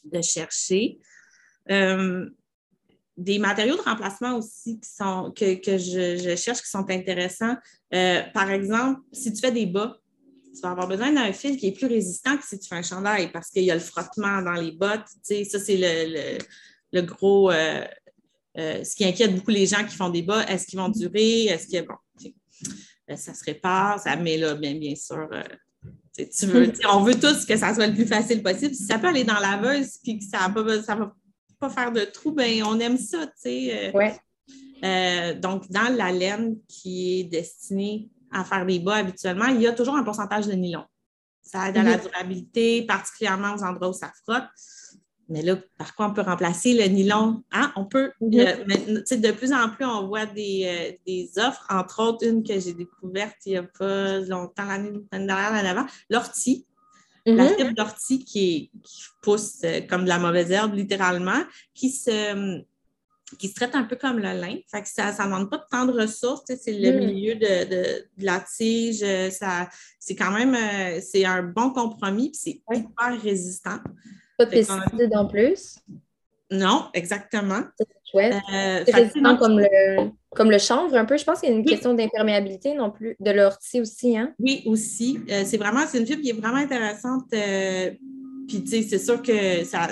de 0.05 0.23
chercher. 0.23 0.99
Euh, 1.71 2.29
des 3.17 3.39
matériaux 3.39 3.77
de 3.77 3.83
remplacement 3.83 4.37
aussi 4.37 4.79
qui 4.79 4.91
sont, 4.91 5.33
que, 5.35 5.79
je, 5.79 6.37
cherche 6.37 6.61
qui 6.61 6.69
sont 6.69 6.89
intéressants. 6.91 7.57
Euh, 7.95 8.23
par 8.35 8.51
exemple, 8.51 9.01
si 9.13 9.33
tu 9.33 9.41
fais 9.41 9.53
des 9.53 9.67
bas, 9.67 9.99
tu 10.55 10.61
vas 10.61 10.71
avoir 10.71 10.87
besoin 10.87 11.13
d'un 11.13 11.33
fil 11.33 11.57
qui 11.57 11.69
est 11.69 11.73
plus 11.73 11.87
résistant 11.87 12.37
que 12.37 12.45
si 12.45 12.59
tu 12.59 12.69
fais 12.69 12.77
un 12.77 12.83
chandail 12.83 13.31
parce 13.33 13.51
qu'il 13.51 13.65
y 13.65 13.71
a 13.71 13.75
le 13.75 13.81
frottement 13.81 14.43
dans 14.43 14.55
les 14.55 14.73
bottes. 14.73 15.07
ça, 15.23 15.59
c'est 15.59 16.39
le, 16.93 17.03
gros. 17.03 17.51
Euh, 17.51 17.85
ce 18.55 18.97
qui 18.97 19.05
inquiète 19.05 19.35
beaucoup 19.35 19.51
les 19.51 19.67
gens 19.67 19.85
qui 19.85 19.95
font 19.95 20.09
des 20.09 20.23
bas. 20.23 20.47
Est-ce 20.47 20.67
qu'ils 20.67 20.79
vont 20.79 20.89
durer? 20.89 21.47
Est-ce 21.47 21.69
que. 21.69 21.87
Ça 23.15 23.35
se 23.35 23.45
répare, 23.45 24.01
ça 24.01 24.17
met 24.17 24.37
là, 24.37 24.55
bien, 24.55 24.75
bien 24.75 24.95
sûr, 24.97 25.29
euh, 25.33 25.43
Tu 26.17 26.47
veux, 26.47 26.73
on 26.91 27.03
veut 27.03 27.15
tous 27.15 27.45
que 27.45 27.57
ça 27.57 27.75
soit 27.75 27.87
le 27.87 27.95
plus 27.95 28.07
facile 28.07 28.43
possible. 28.43 28.75
Si 28.75 28.85
ça 28.85 28.99
peut 28.99 29.09
aller 29.09 29.25
dans 29.25 29.35
la 29.35 29.57
laveuse 29.57 29.99
puis 30.03 30.19
que 30.19 30.25
ça 30.25 30.49
ne 30.49 30.55
va 30.55 31.15
pas 31.61 31.71
faire 31.71 31.93
de 31.93 32.01
trou, 32.01 32.33
ben 32.33 32.63
on 32.65 32.81
aime 32.81 32.99
ça. 32.99 33.27
Euh. 33.47 33.93
Euh, 34.85 35.35
donc, 35.35 35.71
dans 35.71 35.95
la 35.95 36.13
laine 36.13 36.57
qui 36.69 37.21
est 37.21 37.25
destinée 37.25 38.11
à 38.33 38.45
faire 38.45 38.67
des 38.67 38.79
bas 38.79 38.97
habituellement, 38.97 39.47
il 39.47 39.63
y 39.63 39.67
a 39.67 39.73
toujours 39.73 39.97
un 39.97 40.03
pourcentage 40.03 40.47
de 40.47 40.53
nylon. 40.53 40.85
Ça 41.43 41.69
aide 41.69 41.79
à 41.79 41.83
la 41.83 41.97
mhm. 41.97 42.03
durabilité, 42.03 42.83
particulièrement 42.83 43.55
aux 43.55 43.63
endroits 43.63 43.91
où 43.91 43.93
ça 43.93 44.13
frotte. 44.25 44.49
Mais 45.29 45.43
là, 45.43 45.57
par 45.77 45.95
quoi 45.95 46.07
on 46.07 46.15
peut 46.15 46.23
remplacer 46.23 46.75
le 46.75 46.85
nylon? 46.85 47.43
Hein? 47.51 47.73
On 47.77 47.85
peut. 47.85 48.13
Mhm. 48.21 48.31
de 48.31 49.33
plus 49.33 49.53
en 49.53 49.69
plus, 49.71 49.85
on 49.85 50.07
voit 50.07 50.27
des, 50.27 51.01
des, 51.07 51.31
offres, 51.39 51.67
entre 51.69 52.01
autres 52.03 52.27
une 52.27 52.45
que 52.45 52.59
j'ai 52.61 52.75
découverte 52.75 53.37
il 53.45 53.53
n'y 53.53 53.59
a 53.59 53.65
pas 53.65 54.21
longtemps, 54.21 54.65
l'année 54.67 54.93
dernière, 55.13 55.53
l'année 55.53 55.69
avant, 55.69 55.87
l'ortie. 56.11 56.67
La 57.27 57.43
mhm. 57.43 57.57
fibre 57.57 57.75
d'ortie 57.75 58.25
qui, 58.25 58.71
pousse 59.21 59.59
euh, 59.65 59.81
comme 59.81 60.05
de 60.05 60.09
la 60.09 60.21
mauvaise 60.21 60.53
herbe, 60.53 60.75
littéralement, 60.75 61.43
qui 61.75 61.91
se, 61.91 62.63
qui 63.37 63.49
se 63.49 63.55
traite 63.55 63.75
un 63.75 63.83
peu 63.83 63.97
comme 63.97 64.19
le 64.19 64.41
lin. 64.41 64.59
Fait 64.71 64.83
que 64.83 64.89
ça 64.89 65.11
ne 65.11 65.25
demande 65.25 65.51
pas 65.51 65.67
tant 65.69 65.87
de 65.87 65.93
ressources. 65.93 66.45
C'est 66.47 66.73
le 66.73 66.93
mhm. 66.93 67.07
milieu 67.07 67.35
de, 67.35 68.07
la 68.19 68.39
tige. 68.41 69.03
Euh, 69.03 69.31
c'est 69.99 70.15
quand 70.15 70.31
même 70.31 70.55
euh, 70.55 71.01
c'est 71.01 71.25
un 71.25 71.43
bon 71.43 71.71
compromis, 71.71 72.31
puis 72.31 72.39
c'est 72.41 72.77
hyper 72.77 73.21
résistant. 73.21 73.81
Pas 74.37 74.45
de 74.45 74.51
pesticides 74.51 75.17
en 75.17 75.27
plus. 75.27 75.77
Non, 76.51 76.87
exactement. 76.95 77.63
C'est 77.79 77.87
chouette. 78.11 78.35
Euh, 78.35 78.83
c'est 78.87 78.95
résistant 78.95 79.37
comme 79.37 79.59
le, 79.59 80.11
comme 80.35 80.51
le 80.51 80.59
chanvre 80.59 80.95
un 80.95 81.05
peu. 81.05 81.17
Je 81.17 81.25
pense 81.25 81.41
qu'il 81.41 81.51
y 81.51 81.53
a 81.53 81.57
une 81.57 81.65
question 81.65 81.95
d'imperméabilité 81.95 82.75
non 82.75 82.91
plus, 82.91 83.17
de 83.19 83.31
l'ortie 83.33 83.81
aussi. 83.81 84.17
Hein? 84.17 84.33
Oui, 84.39 84.63
aussi. 84.67 85.21
Euh, 85.31 85.43
c'est 85.45 85.57
vraiment, 85.57 85.81
c'est 85.89 85.99
une 85.99 86.07
fibre 86.07 86.23
qui 86.23 86.31
est 86.31 86.41
vraiment 86.41 86.59
intéressante. 86.59 87.25
Euh, 87.35 87.91
puis, 88.47 88.63
tu 88.63 88.71
sais, 88.71 88.83
c'est 88.83 88.99
sûr 88.99 89.21
que 89.23 89.65
ça, 89.65 89.89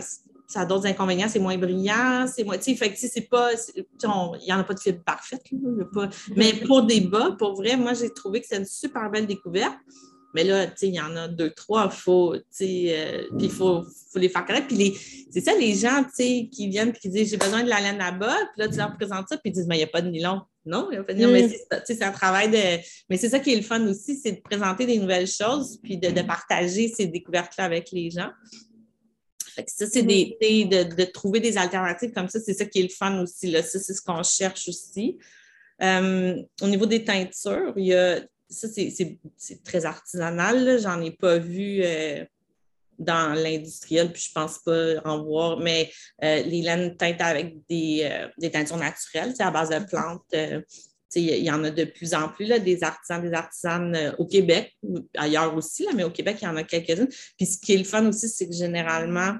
ça 0.47 0.61
a 0.61 0.67
d'autres 0.67 0.87
inconvénients, 0.87 1.27
c'est 1.29 1.41
moins 1.41 1.59
brillant, 1.59 2.27
c'est 2.33 2.45
moins, 2.45 2.57
tu 2.57 2.65
sais, 2.65 2.75
fait 2.77 2.93
que 2.93 2.99
c'est 2.99 3.29
pas, 3.29 3.51
il 3.75 4.45
n'y 4.47 4.53
en 4.53 4.61
a 4.61 4.65
pas 4.65 4.75
de 4.75 4.79
fibre 4.79 5.03
parfaite, 5.05 5.43
pas, 5.93 6.09
mais 6.37 6.53
pour 6.65 6.85
des 6.85 7.01
bas, 7.01 7.35
pour 7.37 7.57
vrai, 7.57 7.77
moi, 7.77 7.95
j'ai 7.95 8.11
trouvé 8.11 8.41
que 8.41 8.47
c'est 8.47 8.59
une 8.59 8.65
super 8.65 9.11
belle 9.11 9.27
découverte. 9.27 9.75
Mais 10.35 10.43
là, 10.43 10.67
il 10.83 10.95
y 10.95 11.01
en 11.01 11.15
a 11.17 11.29
deux, 11.29 11.51
trois, 11.51 11.89
faut, 11.89 12.35
sais, 12.51 12.87
euh, 12.89 13.23
il 13.39 13.51
faut, 13.51 13.85
faut, 14.13 14.19
les 14.19 14.29
faire 14.29 14.45
connaître. 14.45 14.67
Puis 14.67 14.93
c'est 15.31 15.41
ça, 15.41 15.57
les 15.57 15.75
gens, 15.75 16.05
qui 16.17 16.69
viennent 16.69 16.89
et 16.89 16.93
qui 16.93 17.09
disent 17.09 17.31
j'ai 17.31 17.37
besoin 17.37 17.63
de 17.63 17.69
la 17.69 17.81
laine 17.81 17.99
là-bas, 17.99 18.37
puis 18.53 18.63
là, 18.63 18.69
tu 18.69 18.77
leur 18.77 18.97
présentes 18.97 19.29
ça, 19.29 19.37
puis 19.37 19.51
ils 19.51 19.53
disent 19.53 19.67
mais 19.69 19.77
il 19.77 19.79
n'y 19.79 19.85
a 19.85 19.89
pas 19.89 20.03
de 20.03 20.11
nylon. 20.11 20.43
Non, 20.67 20.89
il 20.91 20.95
n'y 20.95 20.99
a 20.99 21.05
pas 21.05 21.13
de 21.13 21.19
nylon. 21.19 21.33
Mais 21.33 21.47
mm. 21.47 21.83
c'est 21.87 22.03
un 22.03 22.11
travail 22.11 22.51
de. 22.51 22.83
Mais 23.09 23.17
c'est 23.17 23.29
ça 23.29 23.39
qui 23.39 23.53
est 23.53 23.57
le 23.57 23.63
fun 23.63 23.87
aussi, 23.87 24.17
c'est 24.17 24.33
de 24.33 24.41
présenter 24.41 24.87
des 24.87 24.99
nouvelles 24.99 25.29
choses, 25.29 25.79
puis 25.81 25.99
de, 25.99 26.23
partager 26.23 26.89
ces 26.89 27.07
découvertes-là 27.07 27.65
avec 27.65 27.93
les 27.93 28.11
gens. 28.11 28.31
Fait 29.55 29.63
que 29.63 29.71
ça, 29.71 29.87
c'est 29.87 30.03
des, 30.03 30.37
mm. 30.41 30.69
de, 30.69 30.97
de, 30.97 31.05
trouver 31.05 31.39
des 31.39 31.57
alternatives 31.57 32.11
comme 32.13 32.29
ça, 32.29 32.41
c'est 32.41 32.55
ça 32.55 32.65
qui 32.65 32.81
est 32.81 32.85
le 32.85 32.89
fun 32.89 33.23
aussi. 33.23 33.53
Là. 33.53 33.63
Ça, 33.63 33.79
c'est 33.79 33.95
ce 33.95 34.03
qu'on 34.03 34.25
cherche 34.25 34.69
aussi. 34.69 35.17
Euh, 35.83 36.37
au 36.63 36.69
niveau 36.69 36.87
des 36.87 37.05
teintures, 37.05 37.73
il 37.77 37.87
y 37.87 37.95
a 37.95 38.21
ça, 38.55 38.69
c'est 38.69 39.63
très 39.65 39.85
artisanal. 39.85 40.79
J'en 40.81 41.01
ai 41.01 41.11
pas 41.11 41.39
vu 41.39 41.81
euh, 41.83 42.25
dans 42.99 43.35
l'industriel, 43.35 44.13
puis 44.13 44.23
je 44.29 44.33
pense 44.33 44.59
pas 44.59 45.01
en 45.05 45.23
voir, 45.25 45.59
mais 45.59 45.91
euh, 46.23 46.43
les 46.43 46.63
laines 46.63 46.97
teintes 46.97 47.21
avec 47.21 47.57
des, 47.69 48.03
euh, 48.05 48.29
des 48.39 48.51
teintures 48.51 48.77
naturelles, 48.77 49.35
à 49.39 49.51
base 49.51 49.71
de 49.71 49.85
plantes. 49.85 50.35
il 51.17 51.45
y, 51.45 51.51
en 51.51 51.65
a 51.65 51.71
de 51.71 51.85
plus 51.85 52.15
en 52.15 52.29
plus, 52.29 52.47
là, 52.47 52.59
des 52.59 52.83
artisans, 52.83 53.21
des 53.21 53.35
artisanes 53.35 54.15
au 54.19 54.27
Québec, 54.27 54.77
ailleurs 55.17 55.55
aussi, 55.57 55.85
là, 55.85 55.91
mais 55.95 56.05
au 56.05 56.11
Québec, 56.11 56.39
il 56.43 56.45
y 56.45 56.49
en 56.49 56.57
a 56.57 56.63
quelques-unes. 56.63 57.09
Puis 57.37 57.47
ce 57.47 57.59
qui 57.59 57.75
est 57.75 57.79
le 57.79 57.85
fun 57.85 58.07
aussi, 58.07 58.29
c'est 58.29 58.49
que 58.49 58.55
généralement, 58.55 59.37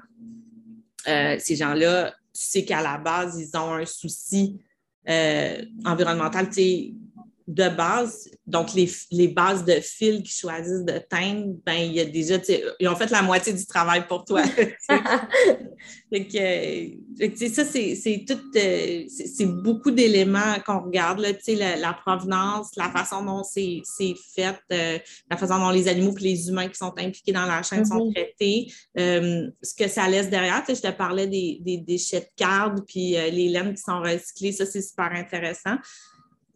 ces 1.05 1.55
gens-là, 1.55 2.11
tu 2.33 2.41
sais 2.41 2.65
qu'à 2.65 2.81
la 2.81 2.97
base, 2.97 3.39
ils 3.39 3.57
ont 3.57 3.73
un 3.73 3.85
souci 3.85 4.59
environnemental 5.85 6.49
de 7.47 7.69
base, 7.69 8.31
donc 8.47 8.73
les, 8.73 8.89
les, 9.11 9.27
bases 9.27 9.63
de 9.65 9.73
fils 9.73 10.23
qu'ils 10.23 10.31
choisissent 10.31 10.83
de 10.83 10.97
teindre, 10.97 11.53
ben, 11.63 11.75
il 11.75 11.93
y 11.93 11.99
a 11.99 12.05
déjà, 12.05 12.37
ils 12.79 12.87
ont 12.87 12.95
fait 12.95 13.11
la 13.11 13.21
moitié 13.21 13.53
du 13.53 13.65
travail 13.67 14.07
pour 14.07 14.25
toi. 14.25 14.41
fait 16.09 16.25
que, 16.25 17.47
ça, 17.49 17.63
c'est 17.63 18.25
tout, 18.27 18.41
euh, 18.55 19.03
c'est 19.07 19.45
beaucoup 19.45 19.91
d'éléments 19.91 20.55
qu'on 20.65 20.79
regarde, 20.79 21.19
là, 21.19 21.29
la, 21.47 21.75
la, 21.75 21.93
provenance, 21.93 22.71
la 22.77 22.89
façon 22.89 23.23
dont 23.23 23.43
c'est 23.43 23.83
fait, 24.33 24.57
euh, 24.73 24.97
la 25.29 25.37
façon 25.37 25.59
dont 25.59 25.69
les 25.69 25.87
animaux 25.87 26.17
et 26.17 26.23
les 26.23 26.49
humains 26.49 26.67
qui 26.67 26.77
sont 26.77 26.93
impliqués 26.97 27.31
dans 27.31 27.45
la 27.45 27.61
chaîne 27.61 27.85
sont 27.85 28.07
mm-hmm. 28.07 28.13
traités, 28.13 28.73
euh, 28.97 29.47
ce 29.61 29.75
que 29.75 29.87
ça 29.87 30.09
laisse 30.09 30.31
derrière. 30.31 30.63
Je 30.67 30.73
te 30.73 30.91
parlais 30.91 31.27
des, 31.27 31.59
des 31.61 31.77
déchets 31.77 32.21
de 32.21 32.29
cartes, 32.35 32.79
puis 32.87 33.11
les 33.11 33.49
laines 33.49 33.75
qui 33.75 33.83
sont 33.83 33.99
recyclées, 33.99 34.51
ça, 34.51 34.65
c'est 34.65 34.81
super 34.81 35.11
intéressant. 35.11 35.75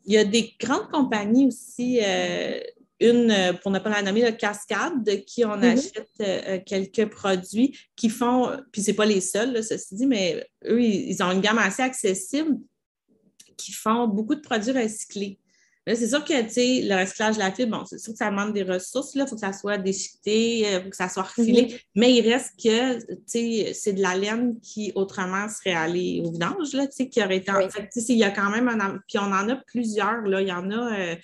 Il 0.09 0.15
y 0.15 0.17
a 0.17 0.25
des 0.25 0.55
grandes 0.59 0.89
compagnies 0.89 1.45
aussi, 1.45 1.99
euh, 2.03 2.59
une, 2.99 3.29
euh, 3.29 3.53
pour 3.53 3.69
ne 3.69 3.77
pas 3.77 3.91
la 3.91 4.01
nommer, 4.01 4.23
la 4.23 4.31
Cascade, 4.31 5.03
de 5.03 5.11
qui 5.11 5.45
on 5.45 5.55
mm-hmm. 5.55 5.77
achète 5.77 6.09
euh, 6.21 6.59
quelques 6.65 7.05
produits 7.11 7.77
qui 7.95 8.09
font, 8.09 8.49
puis 8.71 8.81
ce 8.81 8.89
n'est 8.89 8.95
pas 8.95 9.05
les 9.05 9.21
seuls, 9.21 9.63
ceci 9.63 9.93
dit, 9.93 10.07
mais 10.07 10.43
eux, 10.65 10.81
ils, 10.81 11.21
ont 11.21 11.31
une 11.31 11.41
gamme 11.41 11.59
assez 11.59 11.83
accessible 11.83 12.57
qui 13.55 13.71
font 13.71 14.07
beaucoup 14.07 14.33
de 14.33 14.41
produits 14.41 14.71
recyclés 14.71 15.37
c'est 15.95 16.09
sûr 16.09 16.23
que 16.23 16.33
le 16.33 17.01
recyclage 17.01 17.35
de 17.35 17.39
la 17.39 17.51
fibre, 17.51 17.77
bon, 17.79 17.85
c'est 17.85 17.97
sûr 17.97 18.13
que 18.13 18.17
ça 18.17 18.29
demande 18.29 18.53
des 18.53 18.63
ressources. 18.63 19.15
Il 19.15 19.25
faut 19.27 19.35
que 19.35 19.41
ça 19.41 19.53
soit 19.53 19.77
déchiqueté, 19.77 20.59
il 20.59 20.65
euh, 20.65 20.83
faut 20.83 20.89
que 20.89 20.95
ça 20.95 21.09
soit 21.09 21.23
refilé. 21.23 21.63
Mhm. 21.63 21.77
Mais 21.95 22.13
il 22.13 22.29
reste 22.29 22.53
que 22.61 22.99
c'est 23.25 23.93
de 23.93 24.01
la 24.01 24.15
laine 24.15 24.59
qui 24.61 24.91
autrement 24.95 25.47
serait 25.49 25.73
allée 25.73 26.21
au 26.23 26.31
vidange, 26.31 26.73
là, 26.73 26.87
qui 26.87 27.23
aurait 27.23 27.37
été. 27.37 27.51
il 28.09 28.17
y 28.17 28.23
a 28.23 28.31
quand 28.31 28.49
même 28.49 28.67
un. 28.67 28.99
Puis 29.07 29.17
on 29.17 29.31
en 29.31 29.49
a 29.49 29.55
plusieurs. 29.55 30.21
Là. 30.21 30.41
Il 30.41 30.47
y 30.47 30.53
en 30.53 30.71
a. 30.71 30.99
Euh, 30.99 31.15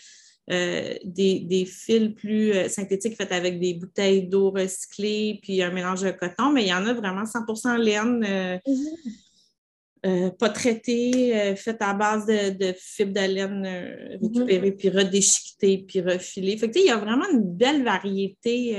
euh, 0.52 0.94
des, 1.04 1.66
fils 1.66 2.14
plus 2.14 2.54
synthétiques 2.70 3.18
faits 3.18 3.32
avec 3.32 3.60
des 3.60 3.74
bouteilles 3.74 4.28
d'eau 4.28 4.52
recyclées, 4.52 5.40
puis 5.42 5.64
un 5.64 5.72
mélange 5.72 6.04
de 6.04 6.12
coton, 6.12 6.52
mais 6.52 6.62
il 6.62 6.68
y 6.68 6.74
en 6.74 6.86
a 6.86 6.94
vraiment 6.94 7.24
100% 7.24 7.78
laine. 7.78 8.60
Mhm. 8.68 8.86
Euh, 10.06 10.30
pas 10.30 10.50
traité, 10.50 11.36
euh, 11.36 11.56
fait 11.56 11.82
à 11.82 11.96
base 11.96 12.28
de, 12.28 12.76
fibres 12.78 13.14
de 13.14 13.28
laine 13.28 13.66
euh, 13.66 14.18
mhm. 14.22 14.44
récupérées, 14.44 14.72
puis 14.74 14.90
redéchiquetées, 14.90 15.80
puis 15.80 16.02
refilées. 16.02 16.58
Fait 16.58 16.70
il 16.76 16.86
y 16.86 16.92
a 16.92 16.98
vraiment 16.98 17.26
une 17.32 17.42
belle 17.42 17.84
variété 17.84 18.76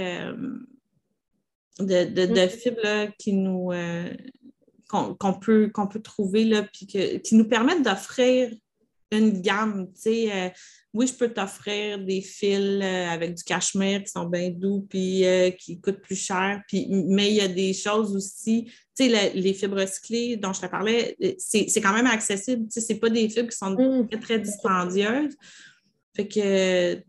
de, 1.80 2.42
mhm. 2.42 2.48
fibres 2.48 3.12
qui 3.18 3.32
nous 3.32 3.72
qu'on 4.88 5.34
peut, 5.34 5.68
qu'on 5.74 5.88
peut 5.88 6.00
trouver 6.00 6.44
là, 6.44 6.62
puis 6.62 6.86
qui 6.86 7.34
nous 7.34 7.48
permettent 7.48 7.82
d'offrir 7.82 8.54
une 9.10 9.40
gamme. 9.40 9.88
Oui, 10.96 11.06
je 11.06 11.14
peux 11.14 11.28
t'offrir 11.28 11.98
des 11.98 12.20
fils 12.20 12.82
avec 12.82 13.34
du 13.34 13.44
cachemire 13.44 14.02
qui 14.02 14.10
sont 14.10 14.24
bien 14.24 14.50
doux 14.50 14.86
puis 14.88 15.24
qui 15.58 15.80
coûtent 15.80 16.00
plus 16.00 16.16
cher. 16.16 16.62
Puis, 16.66 16.86
mais 16.90 17.28
il 17.28 17.34
y 17.34 17.40
a 17.40 17.48
des 17.48 17.72
choses 17.72 18.16
aussi 18.16 18.70
tu 18.96 19.10
sais, 19.10 19.32
les 19.34 19.52
fibres 19.52 19.78
recyclées 19.78 20.36
dont 20.36 20.54
je 20.54 20.62
te 20.62 20.66
parlais, 20.66 21.16
c'est 21.38 21.80
quand 21.82 21.92
même 21.92 22.06
accessible. 22.06 22.64
Tu 22.64 22.72
sais, 22.72 22.80
c'est 22.80 22.98
pas 22.98 23.10
des 23.10 23.28
fibres 23.28 23.50
qui 23.50 23.56
sont 23.56 23.70
mmh. 23.70 24.08
très, 24.08 24.20
très 24.20 24.38
dispendieuses. 24.38 25.36
Fait 26.14 26.26
que 26.26 27.02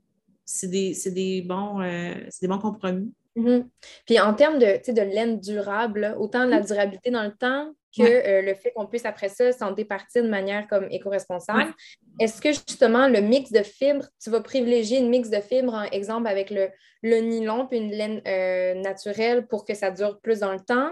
c'est 0.43 0.67
des, 0.67 0.93
des, 1.11 1.41
bons, 1.43 1.81
euh, 1.81 2.13
des 2.41 2.47
bons 2.47 2.59
compromis. 2.59 3.13
Mmh. 3.37 3.59
Puis 4.05 4.19
en 4.19 4.33
termes 4.33 4.59
de, 4.59 4.91
de 4.91 5.01
laine 5.01 5.39
durable, 5.39 6.13
autant 6.19 6.45
de 6.45 6.49
la 6.49 6.59
mmh. 6.59 6.65
durabilité 6.65 7.11
dans 7.11 7.23
le 7.23 7.31
temps 7.31 7.73
que 7.97 8.03
euh, 8.03 8.41
le 8.41 8.53
fait 8.53 8.71
qu'on 8.71 8.85
puisse 8.85 9.05
après 9.05 9.29
ça 9.29 9.51
s'en 9.51 9.71
départir 9.71 10.23
de 10.23 10.29
manière 10.29 10.67
comme 10.67 10.87
éco-responsable. 10.91 11.73
Est-ce 12.19 12.41
que 12.41 12.49
justement 12.49 13.07
le 13.07 13.21
mix 13.21 13.51
de 13.51 13.63
fibres, 13.63 14.05
tu 14.21 14.29
vas 14.29 14.41
privilégier 14.41 14.99
une 14.99 15.09
mix 15.09 15.29
de 15.29 15.39
fibres, 15.39 15.73
en 15.73 15.83
exemple 15.83 16.27
avec 16.27 16.49
le, 16.49 16.69
le 17.03 17.19
nylon 17.19 17.67
puis 17.67 17.77
une 17.77 17.91
laine 17.91 18.21
euh, 18.27 18.75
naturelle 18.75 19.47
pour 19.47 19.65
que 19.65 19.73
ça 19.73 19.91
dure 19.91 20.19
plus 20.21 20.39
dans 20.39 20.53
le 20.53 20.59
temps? 20.59 20.91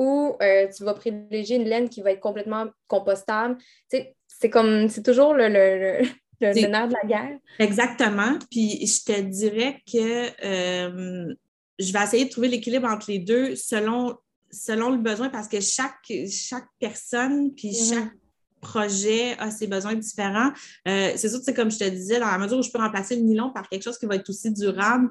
ou 0.00 0.34
euh, 0.40 0.66
tu 0.74 0.82
vas 0.82 0.94
privilégier 0.94 1.56
une 1.56 1.64
laine 1.64 1.90
qui 1.90 2.00
va 2.00 2.12
être 2.12 2.20
complètement 2.20 2.68
compostable? 2.88 3.58
C'est 3.88 4.48
comme, 4.48 4.88
c'est 4.88 5.02
toujours 5.02 5.34
le, 5.34 5.48
le, 5.48 5.98
le, 6.40 6.68
nerf 6.68 6.88
de 6.88 6.94
la 6.94 7.06
guerre. 7.06 7.38
Exactement. 7.58 8.38
Puis 8.50 8.86
je 8.86 9.04
te 9.04 9.20
dirais 9.20 9.76
que 9.86 10.30
euh, 10.42 11.34
je 11.78 11.92
vais 11.92 12.02
essayer 12.02 12.24
de 12.24 12.30
trouver 12.30 12.48
l'équilibre 12.48 12.88
entre 12.88 13.10
les 13.10 13.18
deux 13.18 13.54
selon, 13.56 14.16
selon 14.50 14.90
le 14.90 14.98
besoin 14.98 15.28
parce 15.28 15.48
que 15.48 15.60
chaque, 15.60 16.12
chaque 16.30 16.68
personne, 16.78 17.54
puis 17.54 17.70
mm-hmm. 17.70 17.94
chaque 17.94 18.12
projet 18.60 19.38
a 19.38 19.50
ses 19.50 19.66
besoins 19.66 19.94
différents. 19.94 20.52
Euh, 20.86 21.12
c'est 21.16 21.28
sûr, 21.28 21.40
c'est 21.42 21.54
comme 21.54 21.70
je 21.70 21.78
te 21.78 21.88
disais, 21.88 22.20
dans 22.20 22.26
la 22.26 22.38
mesure 22.38 22.58
où 22.58 22.62
je 22.62 22.70
peux 22.70 22.78
remplacer 22.78 23.16
le 23.16 23.22
nylon 23.22 23.50
par 23.50 23.68
quelque 23.68 23.82
chose 23.82 23.98
qui 23.98 24.06
va 24.06 24.16
être 24.16 24.28
aussi 24.28 24.52
durable, 24.52 25.10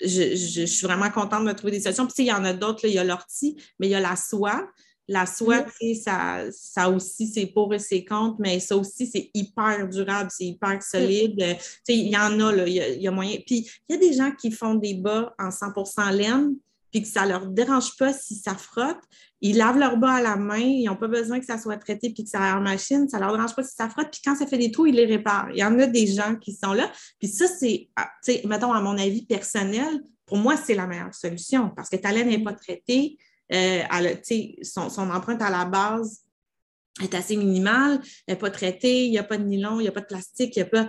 je, 0.00 0.66
suis 0.66 0.86
vraiment 0.86 1.10
contente 1.10 1.46
de 1.46 1.52
trouver 1.52 1.72
des 1.72 1.80
solutions. 1.80 2.06
Puis, 2.06 2.24
il 2.24 2.26
y 2.26 2.32
en 2.32 2.44
a 2.44 2.52
d'autres, 2.52 2.84
il 2.84 2.94
y 2.94 2.98
a 2.98 3.04
l'ortie, 3.04 3.56
mais 3.78 3.88
il 3.88 3.90
y 3.90 3.94
a 3.94 4.00
la 4.00 4.16
soie. 4.16 4.68
La 5.06 5.26
soie, 5.26 5.66
ça, 6.02 6.44
ça 6.50 6.88
aussi, 6.88 7.26
c'est 7.28 7.46
pour 7.46 7.74
et 7.74 7.78
c'est 7.78 8.06
contre, 8.06 8.36
mais 8.38 8.58
ça 8.58 8.74
aussi, 8.74 9.06
c'est 9.06 9.30
hyper 9.34 9.86
durable, 9.88 10.30
c'est 10.32 10.46
hyper 10.46 10.82
solide. 10.82 11.42
Euh, 11.42 11.54
il 11.88 12.08
y 12.08 12.16
en 12.16 12.40
a, 12.40 12.52
là, 12.52 12.66
il 12.66 13.02
y, 13.02 13.06
a 13.06 13.10
moyen. 13.10 13.36
Puis, 13.46 13.70
il 13.88 13.92
y 13.92 13.96
a 13.96 13.98
des 13.98 14.14
gens 14.14 14.32
qui 14.32 14.50
font 14.50 14.74
des 14.74 14.94
bas 14.94 15.34
en 15.38 15.50
100% 15.50 16.10
laine, 16.10 16.54
puis 16.94 17.02
que 17.02 17.08
ça 17.08 17.24
ne 17.24 17.30
leur 17.30 17.48
dérange 17.48 17.96
pas 17.96 18.12
si 18.12 18.36
ça 18.36 18.54
frotte. 18.54 19.00
Ils 19.40 19.56
lavent 19.56 19.78
leur 19.78 19.96
bas 19.96 20.12
à 20.12 20.22
la 20.22 20.36
main, 20.36 20.60
ils 20.60 20.84
n'ont 20.84 20.94
pas 20.94 21.08
besoin 21.08 21.40
que 21.40 21.44
ça 21.44 21.58
soit 21.58 21.76
traité 21.76 22.10
puis 22.10 22.22
que 22.22 22.30
ça 22.30 22.40
aille 22.40 22.52
en 22.52 22.60
machine, 22.60 23.08
ça 23.08 23.16
ne 23.16 23.22
leur 23.24 23.32
dérange 23.32 23.56
pas 23.56 23.64
si 23.64 23.74
ça 23.74 23.88
frotte. 23.88 24.12
Puis 24.12 24.20
quand 24.24 24.36
ça 24.36 24.46
fait 24.46 24.58
des 24.58 24.70
trous, 24.70 24.86
ils 24.86 24.94
les 24.94 25.04
réparent. 25.04 25.50
Il 25.50 25.58
y 25.58 25.64
en 25.64 25.76
a 25.80 25.88
des 25.88 26.06
gens 26.06 26.36
qui 26.36 26.52
sont 26.52 26.72
là. 26.72 26.88
Puis 27.18 27.26
ça, 27.26 27.48
c'est, 27.48 27.90
ah, 27.96 28.08
mettons, 28.44 28.72
à 28.72 28.80
mon 28.80 28.96
avis 28.96 29.26
personnel, 29.26 30.04
pour 30.24 30.36
moi, 30.36 30.56
c'est 30.56 30.76
la 30.76 30.86
meilleure 30.86 31.12
solution 31.12 31.70
parce 31.70 31.88
que 31.88 31.96
ta 31.96 32.12
laine 32.12 32.28
n'est 32.28 32.44
pas 32.44 32.52
traitée. 32.52 33.18
Euh, 33.52 33.82
son, 34.62 34.88
son, 34.88 35.10
empreinte 35.10 35.42
à 35.42 35.50
la 35.50 35.64
base 35.64 36.20
est 37.02 37.12
assez 37.12 37.36
minimale, 37.36 38.00
elle 38.28 38.34
n'est 38.34 38.38
pas 38.38 38.50
traitée, 38.50 39.06
il 39.06 39.10
n'y 39.10 39.18
a 39.18 39.24
pas 39.24 39.36
de 39.36 39.42
nylon, 39.42 39.80
il 39.80 39.82
n'y 39.82 39.88
a 39.88 39.92
pas 39.92 40.00
de 40.00 40.06
plastique, 40.06 40.54
il 40.54 40.60
n'y 40.60 40.68
a 40.68 40.70
pas. 40.70 40.88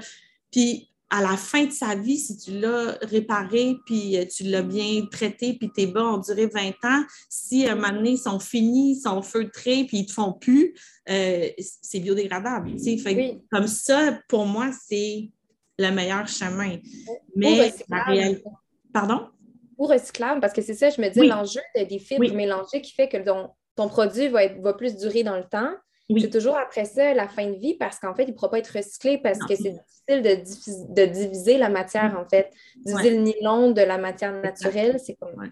Puis 0.51 0.91
à 1.09 1.21
la 1.21 1.37
fin 1.37 1.65
de 1.65 1.71
sa 1.71 1.95
vie, 1.95 2.17
si 2.17 2.37
tu 2.37 2.59
l'as 2.59 2.97
réparé, 3.01 3.75
puis 3.85 4.17
euh, 4.17 4.25
tu 4.25 4.43
l'as 4.43 4.63
bien 4.63 5.05
traité, 5.11 5.53
puis 5.53 5.69
tes 5.71 5.87
bas 5.87 6.03
ont 6.03 6.17
duré 6.17 6.47
20 6.47 6.69
ans, 6.83 7.03
si 7.29 7.67
à 7.67 7.73
un 7.73 7.75
moment 7.75 7.93
donné, 7.93 8.11
ils 8.11 8.17
sont 8.17 8.39
finis, 8.39 8.93
ils 8.97 9.01
sont 9.01 9.21
feutrés, 9.21 9.85
puis 9.87 9.99
ils 9.99 10.05
te 10.05 10.13
font 10.13 10.33
plus, 10.33 10.73
euh, 11.09 11.47
c'est 11.59 11.99
biodégradable. 11.99 12.71
Comme 13.51 13.67
ça, 13.67 14.19
pour 14.27 14.45
moi, 14.45 14.71
c'est 14.87 15.29
le 15.77 15.91
meilleur 15.91 16.27
chemin. 16.27 16.77
Mais 17.35 17.71
la 17.89 18.03
réalité... 18.03 18.43
Pardon? 18.91 19.27
ou 19.77 19.87
recyclable, 19.87 20.39
parce 20.39 20.53
que 20.53 20.61
c'est 20.61 20.73
ça, 20.73 20.89
je 20.89 21.01
me 21.01 21.09
dis, 21.09 21.27
l'enjeu 21.27 21.61
des 21.75 21.99
fibres 21.99 22.33
mélangées 22.33 22.81
qui 22.81 22.93
fait 22.93 23.09
que 23.09 23.17
ton, 23.17 23.89
produit 23.89 24.27
va, 24.29 24.45
être, 24.45 24.61
va 24.61 24.73
plus 24.73 24.95
durer 24.95 25.23
dans 25.23 25.37
le 25.37 25.43
temps. 25.43 25.73
C'est 26.09 26.29
toujours 26.29 26.57
après 26.57 26.85
ça 26.85 27.13
la 27.13 27.27
fin 27.27 27.49
de 27.49 27.57
vie 27.57 27.73
parce 27.73 27.99
qu'en 27.99 28.13
fait, 28.13 28.23
il 28.23 28.29
ne 28.29 28.33
pourra 28.33 28.51
pas 28.51 28.59
être 28.59 28.75
recyclé 28.75 29.17
parce 29.17 29.39
que 29.39 29.55
c'est 29.55 29.73
difficile 29.73 30.93
de, 30.93 31.05
diviser 31.05 31.57
la 31.57 31.69
matière, 31.69 32.15
en 32.19 32.29
fait. 32.29 32.51
Diviser 32.85 33.11
le 33.11 33.23
nylon 33.23 33.71
de 33.71 33.81
la 33.81 33.97
matière 33.97 34.31
naturelle, 34.31 34.99
c'est 35.03 35.15
comme. 35.15 35.49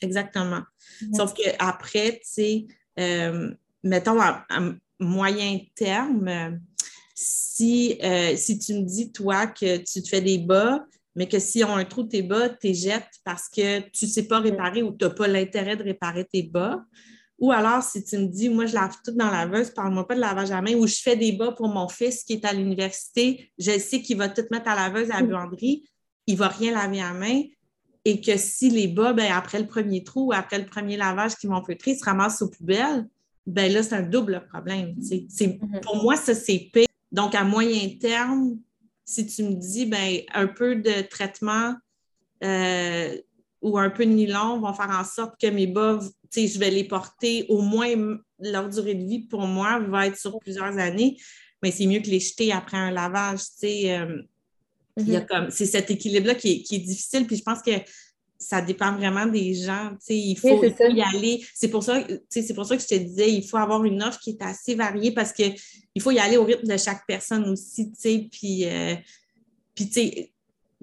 Exactement. 0.00 0.62
Sauf 1.14 1.34
qu'après, 1.34 2.12
tu 2.12 2.20
sais, 2.22 2.66
euh, 2.98 3.52
mettons 3.82 4.20
à, 4.20 4.46
moyen 4.98 5.58
terme, 5.74 6.60
si, 7.14 7.98
euh, 8.02 8.36
si 8.36 8.58
tu 8.58 8.74
me 8.74 8.82
dis, 8.82 9.12
toi, 9.12 9.46
que 9.48 9.76
tu 9.78 10.02
te 10.02 10.08
fais 10.08 10.20
des 10.20 10.38
bas, 10.38 10.84
mais 11.14 11.28
que 11.28 11.38
si 11.38 11.62
on 11.64 11.74
a 11.74 11.80
un 11.80 11.84
trou 11.84 12.04
de 12.04 12.08
tes 12.08 12.22
bas, 12.22 12.48
tu 12.48 12.68
les 12.68 12.74
jettes 12.74 13.20
parce 13.24 13.48
que 13.48 13.80
tu 13.90 14.06
ne 14.06 14.10
sais 14.10 14.28
pas 14.28 14.38
réparer 14.40 14.82
ou 14.82 14.92
tu 14.96 15.04
n'as 15.04 15.10
pas 15.10 15.26
l'intérêt 15.26 15.76
de 15.76 15.82
réparer 15.82 16.24
tes 16.24 16.44
bas. 16.44 16.80
Ou 17.38 17.52
alors, 17.52 17.82
si 17.82 18.02
tu 18.02 18.18
me 18.18 18.26
dis, 18.26 18.48
moi, 18.48 18.66
je 18.66 18.74
lave 18.74 18.96
tout 19.04 19.12
dans 19.12 19.30
la 19.30 19.44
laveuse, 19.44 19.70
parle-moi 19.70 20.06
pas 20.08 20.16
de 20.16 20.20
lavage 20.20 20.50
à 20.50 20.60
main, 20.60 20.74
ou 20.74 20.86
je 20.86 20.96
fais 20.96 21.16
des 21.16 21.32
bas 21.32 21.52
pour 21.52 21.68
mon 21.68 21.88
fils 21.88 22.24
qui 22.24 22.32
est 22.32 22.44
à 22.44 22.52
l'université, 22.52 23.52
je 23.58 23.78
sais 23.78 24.02
qu'il 24.02 24.16
va 24.16 24.28
tout 24.28 24.42
mettre 24.50 24.68
à 24.68 24.74
la 24.74 24.88
laveuse 24.88 25.10
à 25.10 25.20
la 25.20 25.26
buanderie, 25.26 25.84
il 26.26 26.34
ne 26.34 26.38
va 26.38 26.48
rien 26.48 26.72
laver 26.72 27.00
à 27.00 27.12
main, 27.12 27.42
et 28.04 28.20
que 28.20 28.36
si 28.36 28.70
les 28.70 28.88
bas, 28.88 29.12
ben, 29.12 29.30
après 29.32 29.60
le 29.60 29.66
premier 29.66 30.02
trou 30.02 30.28
ou 30.28 30.32
après 30.32 30.58
le 30.58 30.66
premier 30.66 30.96
lavage 30.96 31.36
qui 31.36 31.46
vont 31.46 31.62
feutrer, 31.62 31.94
se 31.94 32.04
ramassent 32.04 32.42
aux 32.42 32.48
poubelles, 32.48 33.06
ben 33.46 33.72
là, 33.72 33.82
c'est 33.82 33.94
un 33.94 34.02
double 34.02 34.44
problème. 34.50 34.94
Mm-hmm. 34.98 35.80
Pour 35.80 36.02
moi, 36.02 36.16
ça, 36.16 36.34
c'est 36.34 36.70
pire. 36.72 36.86
Donc, 37.12 37.34
à 37.34 37.44
moyen 37.44 37.88
terme, 38.00 38.58
si 39.04 39.26
tu 39.26 39.42
me 39.44 39.54
dis, 39.54 39.86
ben, 39.86 40.20
un 40.34 40.46
peu 40.46 40.76
de 40.76 41.02
traitement 41.02 41.74
euh, 42.44 43.16
ou 43.62 43.78
un 43.78 43.90
peu 43.90 44.04
de 44.04 44.10
nylon 44.10 44.60
vont 44.60 44.74
faire 44.74 44.90
en 44.90 45.04
sorte 45.04 45.40
que 45.40 45.46
mes 45.46 45.66
bas, 45.66 45.98
je 46.34 46.58
vais 46.58 46.70
les 46.70 46.84
porter 46.84 47.46
au 47.48 47.60
moins 47.60 48.18
leur 48.40 48.68
durée 48.68 48.94
de 48.94 49.04
vie 49.04 49.20
pour 49.20 49.46
moi 49.46 49.80
va 49.80 50.06
être 50.06 50.18
sur 50.18 50.38
plusieurs 50.38 50.78
années, 50.78 51.16
mais 51.62 51.70
c'est 51.70 51.86
mieux 51.86 52.00
que 52.00 52.08
les 52.08 52.20
jeter 52.20 52.52
après 52.52 52.76
un 52.76 52.90
lavage. 52.90 53.40
Euh, 53.64 54.22
mm-hmm. 54.96 55.50
C'est 55.50 55.66
cet 55.66 55.90
équilibre-là 55.90 56.34
qui, 56.34 56.62
qui, 56.62 56.76
est 56.76 56.80
difficile. 56.80 57.26
Puis 57.26 57.36
je 57.36 57.42
pense 57.42 57.62
que 57.62 57.72
ça 58.38 58.60
dépend 58.60 58.94
vraiment 58.94 59.26
des 59.26 59.54
gens. 59.54 59.96
Il 60.08 60.38
faut, 60.38 60.62
y 60.62 61.02
aller. 61.02 61.44
C'est 61.54 61.68
pour, 61.68 61.82
ça, 61.82 62.00
pour 62.54 62.66
ça 62.66 62.76
que 62.76 62.82
je 62.82 62.88
te 62.88 62.94
disais, 62.94 63.32
il 63.32 63.46
faut 63.46 63.56
avoir 63.56 63.84
une 63.84 64.02
offre 64.02 64.20
qui 64.20 64.30
est 64.30 64.42
assez 64.42 64.76
variée 64.76 65.10
parce 65.12 65.32
qu'il 65.32 65.56
faut 66.00 66.12
y 66.12 66.20
aller 66.20 66.36
au 66.36 66.44
rythme 66.44 66.68
de 66.68 66.76
chaque 66.76 67.04
personne 67.06 67.48
aussi. 67.48 67.90
Puis, 68.30 68.64
euh, 68.64 68.94
puis 69.74 70.30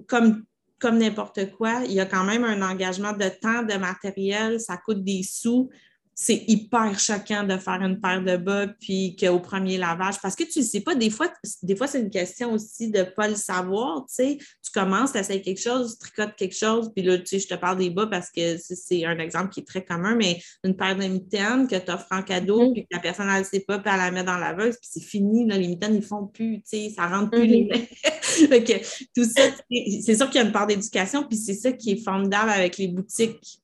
comme, 0.06 0.44
comme 0.78 0.98
n'importe 0.98 1.50
quoi, 1.52 1.82
il 1.86 1.92
y 1.92 2.00
a 2.00 2.06
quand 2.06 2.24
même 2.24 2.44
un 2.44 2.62
engagement 2.62 3.12
de 3.12 3.28
temps, 3.28 3.62
de 3.62 3.78
matériel, 3.78 4.60
ça 4.60 4.76
coûte 4.76 5.02
des 5.02 5.22
sous 5.22 5.70
c'est 6.18 6.44
hyper 6.48 6.98
choquant 6.98 7.44
de 7.44 7.58
faire 7.58 7.82
une 7.82 8.00
paire 8.00 8.24
de 8.24 8.38
bas 8.38 8.66
puis 8.80 9.14
qu'au 9.20 9.38
premier 9.38 9.76
lavage, 9.76 10.14
parce 10.22 10.34
que 10.34 10.44
tu 10.44 10.60
ne 10.60 10.64
sais 10.64 10.80
pas, 10.80 10.94
des 10.94 11.10
fois, 11.10 11.30
des 11.62 11.76
fois 11.76 11.86
c'est 11.86 12.00
une 12.00 12.08
question 12.08 12.54
aussi 12.54 12.90
de 12.90 13.00
ne 13.00 13.04
pas 13.04 13.28
le 13.28 13.34
savoir, 13.34 14.06
tu 14.08 14.14
sais. 14.14 14.38
Tu 14.64 14.72
commences, 14.72 15.12
tu 15.12 15.18
essaies 15.18 15.42
quelque 15.42 15.60
chose, 15.60 15.98
tu 15.98 16.08
tricotes 16.08 16.34
quelque 16.34 16.56
chose, 16.56 16.90
puis 16.96 17.04
là, 17.04 17.18
tu 17.18 17.26
sais, 17.26 17.38
je 17.38 17.46
te 17.46 17.54
parle 17.54 17.76
des 17.76 17.90
bas 17.90 18.06
parce 18.06 18.30
que 18.30 18.56
c'est 18.56 19.04
un 19.04 19.18
exemple 19.18 19.50
qui 19.50 19.60
est 19.60 19.66
très 19.66 19.84
commun, 19.84 20.16
mais 20.16 20.40
une 20.64 20.74
paire 20.74 20.96
de 20.96 21.04
mitaines 21.04 21.68
que 21.68 21.76
tu 21.76 21.90
offres 21.90 22.06
en 22.10 22.22
cadeau, 22.22 22.62
mm-hmm. 22.62 22.72
puis 22.72 22.82
que 22.84 22.88
la 22.92 23.00
personne, 23.00 23.28
elle 23.28 23.40
ne 23.40 23.44
sait 23.44 23.60
pas, 23.60 23.78
puis 23.78 23.92
elle 23.92 24.00
la 24.00 24.10
met 24.10 24.24
dans 24.24 24.38
la 24.38 24.52
laveuse, 24.52 24.76
puis 24.76 24.88
c'est 24.90 25.04
fini, 25.04 25.46
là, 25.46 25.58
les 25.58 25.68
mitaines, 25.68 25.94
ils 25.94 26.00
ne 26.00 26.04
font 26.04 26.26
plus, 26.26 26.62
tu 26.62 26.62
sais, 26.64 26.92
ça 26.96 27.08
rentre 27.08 27.32
plus 27.32 27.46
les 27.46 27.64
mm-hmm. 27.64 28.48
mains. 28.48 28.80
tout 29.14 29.24
ça, 29.24 29.42
c'est 29.70 30.16
sûr 30.16 30.30
qu'il 30.30 30.40
y 30.40 30.44
a 30.44 30.46
une 30.46 30.52
part 30.52 30.66
d'éducation, 30.66 31.24
puis 31.28 31.36
c'est 31.36 31.54
ça 31.54 31.72
qui 31.72 31.90
est 31.90 32.02
formidable 32.02 32.48
avec 32.48 32.78
les 32.78 32.88
boutiques 32.88 33.60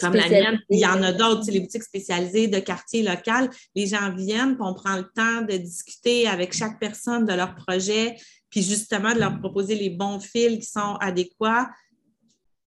comme 0.00 0.14
la 0.14 0.28
mienne. 0.28 0.60
Il 0.70 0.78
y 0.78 0.86
en 0.86 1.02
a 1.02 1.12
d'autres, 1.12 1.50
les 1.50 1.60
boutiques 1.60 1.82
spécialisées 1.82 2.48
de 2.48 2.58
quartier 2.58 3.02
local. 3.02 3.50
Les 3.74 3.86
gens 3.86 4.12
viennent, 4.14 4.54
puis 4.54 4.64
on 4.64 4.74
prend 4.74 4.96
le 4.96 5.04
temps 5.14 5.42
de 5.42 5.56
discuter 5.56 6.26
avec 6.26 6.52
chaque 6.52 6.78
personne 6.78 7.26
de 7.26 7.32
leur 7.32 7.54
projet, 7.54 8.16
puis 8.48 8.62
justement 8.62 9.14
de 9.14 9.20
leur 9.20 9.38
proposer 9.38 9.74
les 9.74 9.90
bons 9.90 10.20
fils 10.20 10.58
qui 10.58 10.70
sont 10.70 10.96
adéquats, 11.00 11.68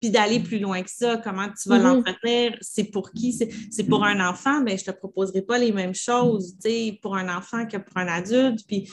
puis 0.02 0.10
d'aller 0.10 0.40
plus 0.40 0.60
loin 0.60 0.82
que 0.82 0.90
ça. 0.90 1.18
Comment 1.18 1.48
tu 1.50 1.70
vas 1.70 1.78
mm-hmm. 1.78 1.84
l'entretenir? 1.84 2.58
C'est 2.62 2.86
pour 2.86 3.12
qui? 3.12 3.34
C'est 3.72 3.84
pour 3.84 4.04
un 4.04 4.28
enfant, 4.28 4.60
mais 4.60 4.72
ben, 4.72 4.80
je 4.80 4.90
ne 4.90 4.94
te 4.94 4.98
proposerai 4.98 5.44
pas 5.44 5.60
les 5.60 5.72
mêmes 5.72 5.94
choses 5.94 6.58
pour 7.02 7.16
un 7.16 7.36
enfant 7.36 7.68
que 7.68 7.78
pour 7.78 7.98
un 7.98 8.08
adulte. 8.08 8.62
Puis, 8.68 8.92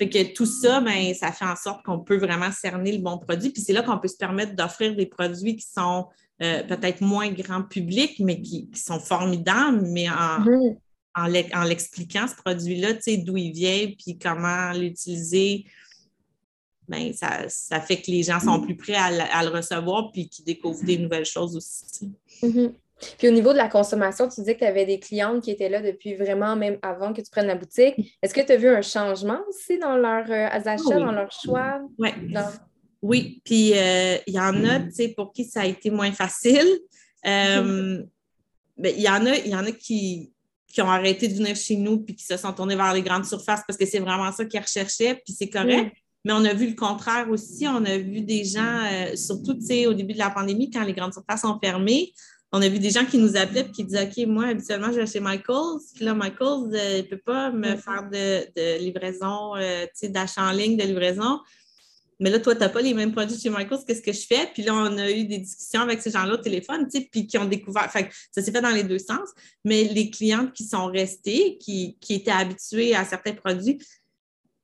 fait 0.00 0.08
que 0.08 0.32
tout 0.32 0.46
ça, 0.46 0.80
ben, 0.80 1.12
ça 1.12 1.30
fait 1.30 1.44
en 1.44 1.56
sorte 1.56 1.84
qu'on 1.84 1.98
peut 1.98 2.16
vraiment 2.16 2.50
cerner 2.50 2.92
le 2.92 3.02
bon 3.02 3.18
produit. 3.18 3.50
Puis 3.50 3.60
c'est 3.60 3.74
là 3.74 3.82
qu'on 3.82 3.98
peut 3.98 4.08
se 4.08 4.16
permettre 4.16 4.56
d'offrir 4.56 4.96
des 4.96 5.04
produits 5.04 5.56
qui 5.56 5.66
sont 5.66 6.06
euh, 6.40 6.62
peut-être 6.62 7.02
moins 7.02 7.30
grand 7.30 7.64
public, 7.64 8.18
mais 8.18 8.40
qui, 8.40 8.70
sont 8.74 8.98
formidables, 8.98 9.82
mais 9.82 10.08
en, 10.08 10.42
en 11.14 11.64
l'expliquant, 11.64 12.26
ce 12.26 12.34
produit-là, 12.34 12.94
tu 12.94 13.02
sais, 13.02 13.16
d'où 13.18 13.36
il 13.36 13.52
vient, 13.52 13.92
puis 13.98 14.16
comment 14.16 14.72
l'utiliser, 14.72 15.66
ben, 16.88 17.12
ça, 17.12 17.80
fait 17.82 18.00
que 18.00 18.10
les 18.10 18.22
gens 18.22 18.40
sont 18.40 18.58
plus 18.62 18.78
prêts 18.78 18.94
à, 18.94 19.44
le 19.44 19.50
recevoir, 19.50 20.12
puis 20.12 20.30
qu'ils 20.30 20.46
découvrent 20.46 20.82
des 20.82 20.96
nouvelles 20.96 21.26
choses 21.26 21.54
aussi. 21.54 22.10
Mhm. 22.42 22.72
Puis 23.18 23.28
au 23.28 23.30
niveau 23.30 23.52
de 23.52 23.58
la 23.58 23.68
consommation, 23.68 24.28
tu 24.28 24.40
disais 24.40 24.54
que 24.54 24.60
tu 24.60 24.66
avais 24.66 24.86
des 24.86 24.98
clientes 24.98 25.42
qui 25.42 25.50
étaient 25.50 25.68
là 25.68 25.80
depuis 25.80 26.14
vraiment 26.14 26.56
même 26.56 26.78
avant 26.82 27.12
que 27.12 27.20
tu 27.20 27.30
prennes 27.30 27.46
la 27.46 27.54
boutique. 27.54 27.94
Est-ce 28.22 28.34
que 28.34 28.40
tu 28.40 28.52
as 28.52 28.56
vu 28.56 28.68
un 28.68 28.82
changement 28.82 29.38
aussi 29.48 29.78
dans 29.78 29.96
leurs 29.96 30.30
euh, 30.30 30.48
achats, 30.52 30.98
dans 30.98 31.12
leur 31.12 31.30
choix? 31.32 31.80
Oui. 31.98 32.10
Oui, 33.02 33.40
puis 33.44 33.72
euh, 33.74 34.18
il 34.26 34.34
y 34.34 34.40
en 34.40 34.62
a, 34.64 34.80
tu 34.80 34.92
sais, 34.92 35.08
pour 35.08 35.32
qui 35.32 35.44
ça 35.44 35.62
a 35.62 35.66
été 35.66 35.90
moins 35.90 36.12
facile. 36.12 36.66
Euh, 37.26 38.02
ben, 38.78 38.94
il 38.96 39.02
y 39.02 39.08
en 39.10 39.26
a, 39.26 39.36
il 39.36 39.48
y 39.48 39.54
en 39.54 39.66
a 39.66 39.72
qui, 39.72 40.32
qui 40.66 40.80
ont 40.80 40.88
arrêté 40.88 41.28
de 41.28 41.34
venir 41.34 41.54
chez 41.54 41.76
nous 41.76 41.98
puis 41.98 42.16
qui 42.16 42.24
se 42.24 42.38
sont 42.38 42.50
tournés 42.54 42.76
vers 42.76 42.94
les 42.94 43.02
grandes 43.02 43.26
surfaces 43.26 43.60
parce 43.66 43.78
que 43.78 43.84
c'est 43.84 43.98
vraiment 43.98 44.32
ça 44.32 44.46
qu'ils 44.46 44.58
recherchaient, 44.58 45.16
puis 45.16 45.34
c'est 45.34 45.50
correct. 45.50 45.92
Mais 46.24 46.32
on 46.32 46.42
a 46.46 46.54
vu 46.54 46.68
le 46.68 46.74
contraire 46.74 47.28
aussi. 47.30 47.66
On 47.68 47.84
a 47.84 47.98
vu 47.98 48.22
des 48.22 48.44
gens, 48.44 48.84
euh, 48.90 49.16
surtout 49.16 49.52
au 49.52 49.92
début 49.92 50.14
de 50.14 50.18
la 50.18 50.30
pandémie, 50.30 50.70
quand 50.70 50.82
les 50.82 50.94
grandes 50.94 51.12
surfaces 51.12 51.44
ont 51.44 51.58
fermé, 51.62 52.12
on 52.52 52.62
a 52.62 52.68
vu 52.68 52.78
des 52.78 52.90
gens 52.90 53.04
qui 53.04 53.18
nous 53.18 53.36
appelaient 53.36 53.60
et 53.60 53.70
qui 53.70 53.84
disaient 53.84 54.08
OK, 54.08 54.26
moi, 54.26 54.46
habituellement, 54.46 54.90
je 54.92 55.00
vais 55.00 55.06
chez 55.06 55.20
Michaels. 55.20 55.80
Puis 55.94 56.04
là, 56.04 56.14
Michaels 56.14 56.68
ne 56.68 57.02
peut 57.02 57.20
pas 57.24 57.50
me 57.50 57.76
faire 57.76 58.08
de, 58.10 58.46
de 58.56 58.78
livraison, 58.82 59.54
d'achat 60.02 60.42
en 60.42 60.52
ligne, 60.52 60.76
de 60.76 60.84
livraison 60.84 61.40
mais 62.20 62.28
là, 62.28 62.38
toi, 62.38 62.54
tu 62.54 62.60
n'as 62.60 62.68
pas 62.68 62.82
les 62.82 62.92
mêmes 62.92 63.12
produits 63.12 63.40
chez 63.40 63.48
Michaels, 63.48 63.80
qu'est-ce 63.86 64.02
que 64.02 64.12
je 64.12 64.26
fais? 64.26 64.50
Puis 64.52 64.62
là, 64.62 64.74
on 64.74 64.98
a 64.98 65.10
eu 65.10 65.24
des 65.24 65.38
discussions 65.38 65.80
avec 65.80 66.02
ces 66.02 66.10
gens-là 66.10 66.34
au 66.34 66.36
téléphone, 66.36 66.86
tu 66.86 67.00
sais, 67.00 67.08
puis 67.10 67.26
qui 67.26 67.38
ont 67.38 67.46
découvert. 67.46 67.90
Fait 67.90 68.10
ça 68.30 68.42
s'est 68.42 68.52
fait 68.52 68.60
dans 68.60 68.70
les 68.70 68.84
deux 68.84 68.98
sens. 68.98 69.30
Mais 69.64 69.84
les 69.84 70.10
clientes 70.10 70.52
qui 70.52 70.64
sont 70.64 70.86
restées, 70.86 71.56
qui, 71.56 71.96
étaient 72.10 72.30
habituées 72.30 72.94
à 72.94 73.06
certains 73.06 73.32
produits, 73.32 73.82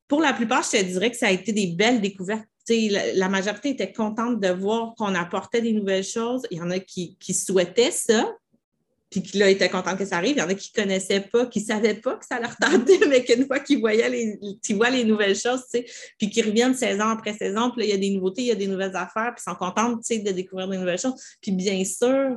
pour 0.06 0.20
la 0.20 0.34
plupart, 0.34 0.62
je 0.62 0.78
te 0.78 0.84
dirais 0.84 1.10
que 1.10 1.16
ça 1.16 1.28
a 1.28 1.30
été 1.30 1.52
des 1.52 1.68
belles 1.68 2.02
découvertes. 2.02 2.46
La, 2.68 3.28
majorité 3.28 3.70
était 3.70 3.92
contente 3.92 4.40
de 4.40 4.48
voir 4.48 4.94
qu'on 4.96 5.14
apportait 5.14 5.60
des 5.60 5.72
nouvelles 5.72 6.04
choses. 6.04 6.42
Il 6.50 6.58
y 6.58 6.60
en 6.60 6.70
a 6.70 6.78
qui, 6.78 7.16
qui 7.18 7.32
souhaitaient 7.34 7.90
ça, 7.90 8.34
puis 9.10 9.22
qui 9.22 9.38
là 9.38 9.48
étaient 9.48 9.68
contents 9.68 9.96
que 9.96 10.04
ça 10.04 10.16
arrive. 10.16 10.36
Il 10.36 10.40
y 10.40 10.42
en 10.42 10.48
a 10.48 10.54
qui 10.54 10.72
ne 10.76 10.82
connaissaient 10.82 11.20
pas, 11.20 11.46
qui 11.46 11.60
ne 11.60 11.66
savaient 11.66 11.94
pas 11.94 12.16
que 12.16 12.26
ça 12.26 12.40
leur 12.40 12.56
tentait, 12.56 12.98
mais 13.08 13.24
qu'une 13.24 13.46
fois 13.46 13.60
qu'ils 13.60 13.80
voyaient 13.80 14.10
les, 14.10 14.38
voient 14.74 14.90
les 14.90 15.04
nouvelles 15.04 15.36
choses, 15.36 15.62
puis 16.18 16.30
qu'ils 16.30 16.46
reviennent 16.46 16.74
saison 16.74 17.04
après 17.04 17.34
saison, 17.34 17.70
puis 17.70 17.82
là, 17.82 17.86
il 17.86 17.90
y 17.90 17.94
a 17.94 17.98
des 17.98 18.10
nouveautés, 18.10 18.42
il 18.42 18.48
y 18.48 18.52
a 18.52 18.56
des 18.56 18.66
nouvelles 18.66 18.96
affaires, 18.96 19.32
puis 19.34 19.42
sont 19.42 19.54
contents, 19.54 19.92
de 19.92 20.30
découvrir 20.32 20.68
des 20.68 20.78
nouvelles 20.78 20.98
choses. 20.98 21.14
Puis 21.40 21.52
bien 21.52 21.84
sûr, 21.84 22.36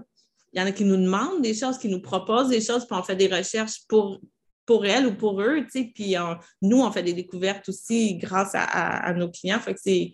il 0.53 0.59
y 0.59 0.63
en 0.63 0.65
a 0.65 0.71
qui 0.71 0.83
nous 0.83 0.97
demandent 0.97 1.41
des 1.41 1.53
choses, 1.53 1.77
qui 1.77 1.89
nous 1.89 2.01
proposent 2.01 2.49
des 2.49 2.61
choses, 2.61 2.85
puis 2.85 2.97
on 2.97 3.03
fait 3.03 3.15
des 3.15 3.27
recherches 3.27 3.81
pour, 3.87 4.19
pour 4.69 4.85
elles 4.85 5.07
ou 5.07 5.15
pour 5.15 5.41
eux, 5.41 5.61
tu 5.63 5.79
sais, 5.79 5.91
puis 5.91 6.13
nous, 6.61 6.79
on 6.79 6.91
fait 6.91 7.01
des 7.01 7.13
découvertes 7.13 7.67
aussi 7.69 8.17
grâce 8.17 8.51
à, 8.53 9.11
nos 9.15 9.31
clients. 9.31 9.59
Fait 9.59 9.73
que 9.73 9.79
c'est 9.83 10.13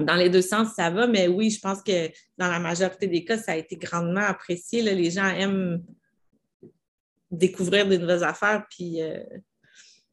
dans 0.00 0.16
les 0.16 0.28
deux 0.28 0.42
sens, 0.42 0.70
ça 0.74 0.90
va, 0.90 1.06
mais 1.06 1.28
oui, 1.28 1.50
je 1.50 1.60
pense 1.60 1.80
que 1.80 2.08
dans 2.36 2.48
la 2.48 2.58
majorité 2.58 3.06
des 3.06 3.24
cas, 3.24 3.38
ça 3.38 3.52
a 3.52 3.56
été 3.56 3.76
grandement 3.76 4.22
apprécié. 4.22 4.82
Les 4.82 5.12
gens 5.12 5.28
aiment 5.28 5.80
découvrir 7.30 7.86
des 7.86 7.98
nouvelles 7.98 8.24
affaires, 8.24 8.66
puis 8.68 9.00
euh, 9.00 9.22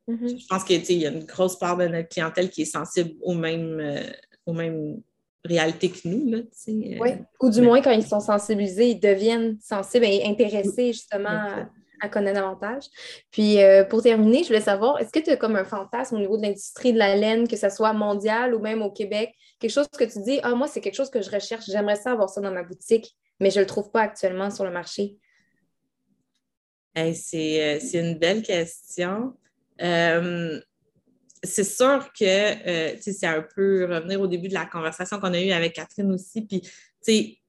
mm-hmm. 0.08 0.39
je 0.39 0.46
pense 0.48 0.63
qu'il 0.63 0.98
y 1.00 1.08
a 1.08 1.10
une 1.10 1.26
grosse 1.26 1.58
part 1.58 1.76
de 1.76 1.88
notre 1.88 2.10
clientèle 2.10 2.52
qui 2.52 2.62
est 2.62 2.65
sensible 2.65 3.15
aux 3.24 3.34
mêmes, 3.34 3.80
euh, 3.80 4.04
aux 4.46 4.54
mêmes 4.54 5.02
réalité 5.43 5.89
que 5.89 6.08
nous. 6.08 6.30
Là, 6.30 6.38
euh, 6.38 6.98
oui, 7.02 7.10
ou 7.41 7.50
du 7.50 7.62
moins 7.62 7.82
quand 7.82 7.91
ils 7.91 8.06
sont 8.06 8.19
sensibilisés, 8.19 8.91
ils 8.91 9.00
deviennent 9.00 9.58
sensibles 9.60 10.06
et 10.06 10.24
intéressés 10.24 10.93
justement 10.93 11.65
à, 12.04 12.10
connaître 12.10 12.39
davantage. 12.39 12.84
Puis 13.32 13.62
euh, 13.62 13.84
pour 13.84 14.02
terminer, 14.02 14.44
je 14.44 14.48
voulais 14.48 14.62
savoir, 14.62 15.00
est-ce 15.00 15.12
que 15.12 15.20
tu 15.20 15.30
as 15.30 15.38
comme 15.38 15.56
un 15.56 15.63
fantasme 15.63 16.16
au 16.16 16.20
niveau 16.20 16.38
de 16.38 16.44
l'industrie 16.44 16.94
de 16.94 17.00
la 17.00 17.16
laine, 17.16 17.48
que 17.48 17.58
ce 17.58 17.70
soit 17.70 17.94
mondial 17.94 18.54
ou 18.54 18.60
même 18.60 18.82
au 18.82 18.92
Québec, 18.92 19.34
quelque 19.60 19.72
chose 19.72 19.88
que 19.88 20.04
tu 20.04 20.22
dis, 20.22 20.39
ah 20.44 20.56
moi 20.56 20.68
c'est 20.68 20.82
quelque 20.82 20.96
chose 20.96 21.10
que 21.10 21.22
je 21.22 21.30
recherche, 21.30 21.66
j'aimerais 21.66 21.96
ça 21.96 22.12
avoir 22.12 22.30
ça 22.30 22.42
dans 22.42 22.52
ma 22.52 22.63
boutique, 22.63 23.16
mais 23.39 23.50
je 23.50 23.58
ne 23.58 23.62
le 23.62 23.68
trouve 23.68 23.92
pas 23.92 24.02
actuellement 24.02 24.50
sur 24.52 24.63
le 24.63 24.72
marché? 24.72 25.18
Euh, 26.98 27.12
c'est 27.13 28.00
une 28.00 28.20
belle 28.20 28.44
question 28.44 29.34
c'est 31.44 31.66
sûr 31.66 32.10
que 32.18 32.24
euh, 32.24 32.96
c'est 33.02 33.26
un 33.26 33.46
peu 33.56 33.86
revenir 33.86 34.22
au 34.22 34.28
début 34.28 34.48
de 34.48 34.54
la 34.54 34.66
conversation 34.66 35.20
qu'on 35.20 35.34
a 35.34 35.42
eue 35.42 35.52
avec 35.52 35.74
Catherine 35.74 36.12
aussi. 36.12 36.42
Puis, 36.42 37.42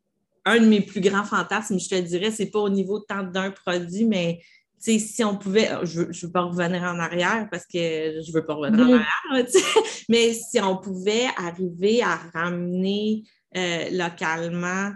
un 0.45 0.61
de 0.61 0.67
mes 0.67 0.81
plus 0.81 1.01
grands 1.01 1.25
fantasmes, 1.25 1.79
je 1.79 1.89
te 1.89 2.01
dirais, 2.01 2.31
c'est 2.31 2.51
pas 2.51 2.61
au 2.61 2.69
niveau 2.69 3.01
tant 3.01 3.23
d'un 3.23 3.51
produit, 3.51 4.05
mais 4.05 4.41
si 4.79 5.25
on 5.25 5.37
pouvait, 5.37 5.71
je 5.85 6.03
ne 6.03 6.27
veux 6.27 6.31
pas 6.31 6.43
revenir 6.43 6.83
en 6.83 6.99
arrière 6.99 7.49
parce 7.51 7.65
que 7.65 7.79
je 7.79 8.29
ne 8.29 8.33
veux 8.35 8.45
pas 8.45 8.55
revenir 8.55 8.81
en 8.81 8.89
mm-hmm. 8.91 9.05
arrière, 9.31 9.47
mais 10.09 10.35
si 10.35 10.61
on 10.61 10.77
pouvait 10.77 11.27
arriver 11.37 12.03
à 12.03 12.17
ramener 12.35 13.23
euh, 13.57 13.89
localement 13.93 14.93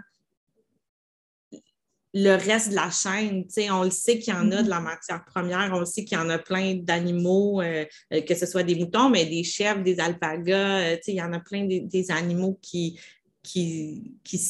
le 2.13 2.35
reste 2.35 2.71
de 2.71 2.75
la 2.75 2.89
chaîne. 2.89 3.45
On 3.71 3.83
le 3.83 3.91
sait 3.91 4.19
qu'il 4.19 4.33
y 4.33 4.37
en 4.37 4.51
a 4.51 4.63
de 4.63 4.69
la 4.69 4.79
matière 4.79 5.23
première, 5.25 5.71
on 5.73 5.79
le 5.79 5.85
sait 5.85 6.03
qu'il 6.05 6.17
y 6.17 6.21
en 6.21 6.29
a 6.29 6.39
plein 6.39 6.75
d'animaux, 6.75 7.61
euh, 7.61 7.85
euh, 8.13 8.21
que 8.21 8.35
ce 8.35 8.45
soit 8.45 8.63
des 8.63 8.75
moutons, 8.75 9.09
mais 9.09 9.25
des 9.25 9.43
chèvres, 9.43 9.83
des 9.83 9.99
alpagas, 9.99 10.93
euh, 10.93 10.97
il 11.07 11.15
y 11.15 11.21
en 11.21 11.33
a 11.33 11.39
plein 11.39 11.65
des, 11.65 12.11
animaux 12.11 12.57
qui, 12.61 12.99
qui, 13.43 14.15
qui, 14.23 14.41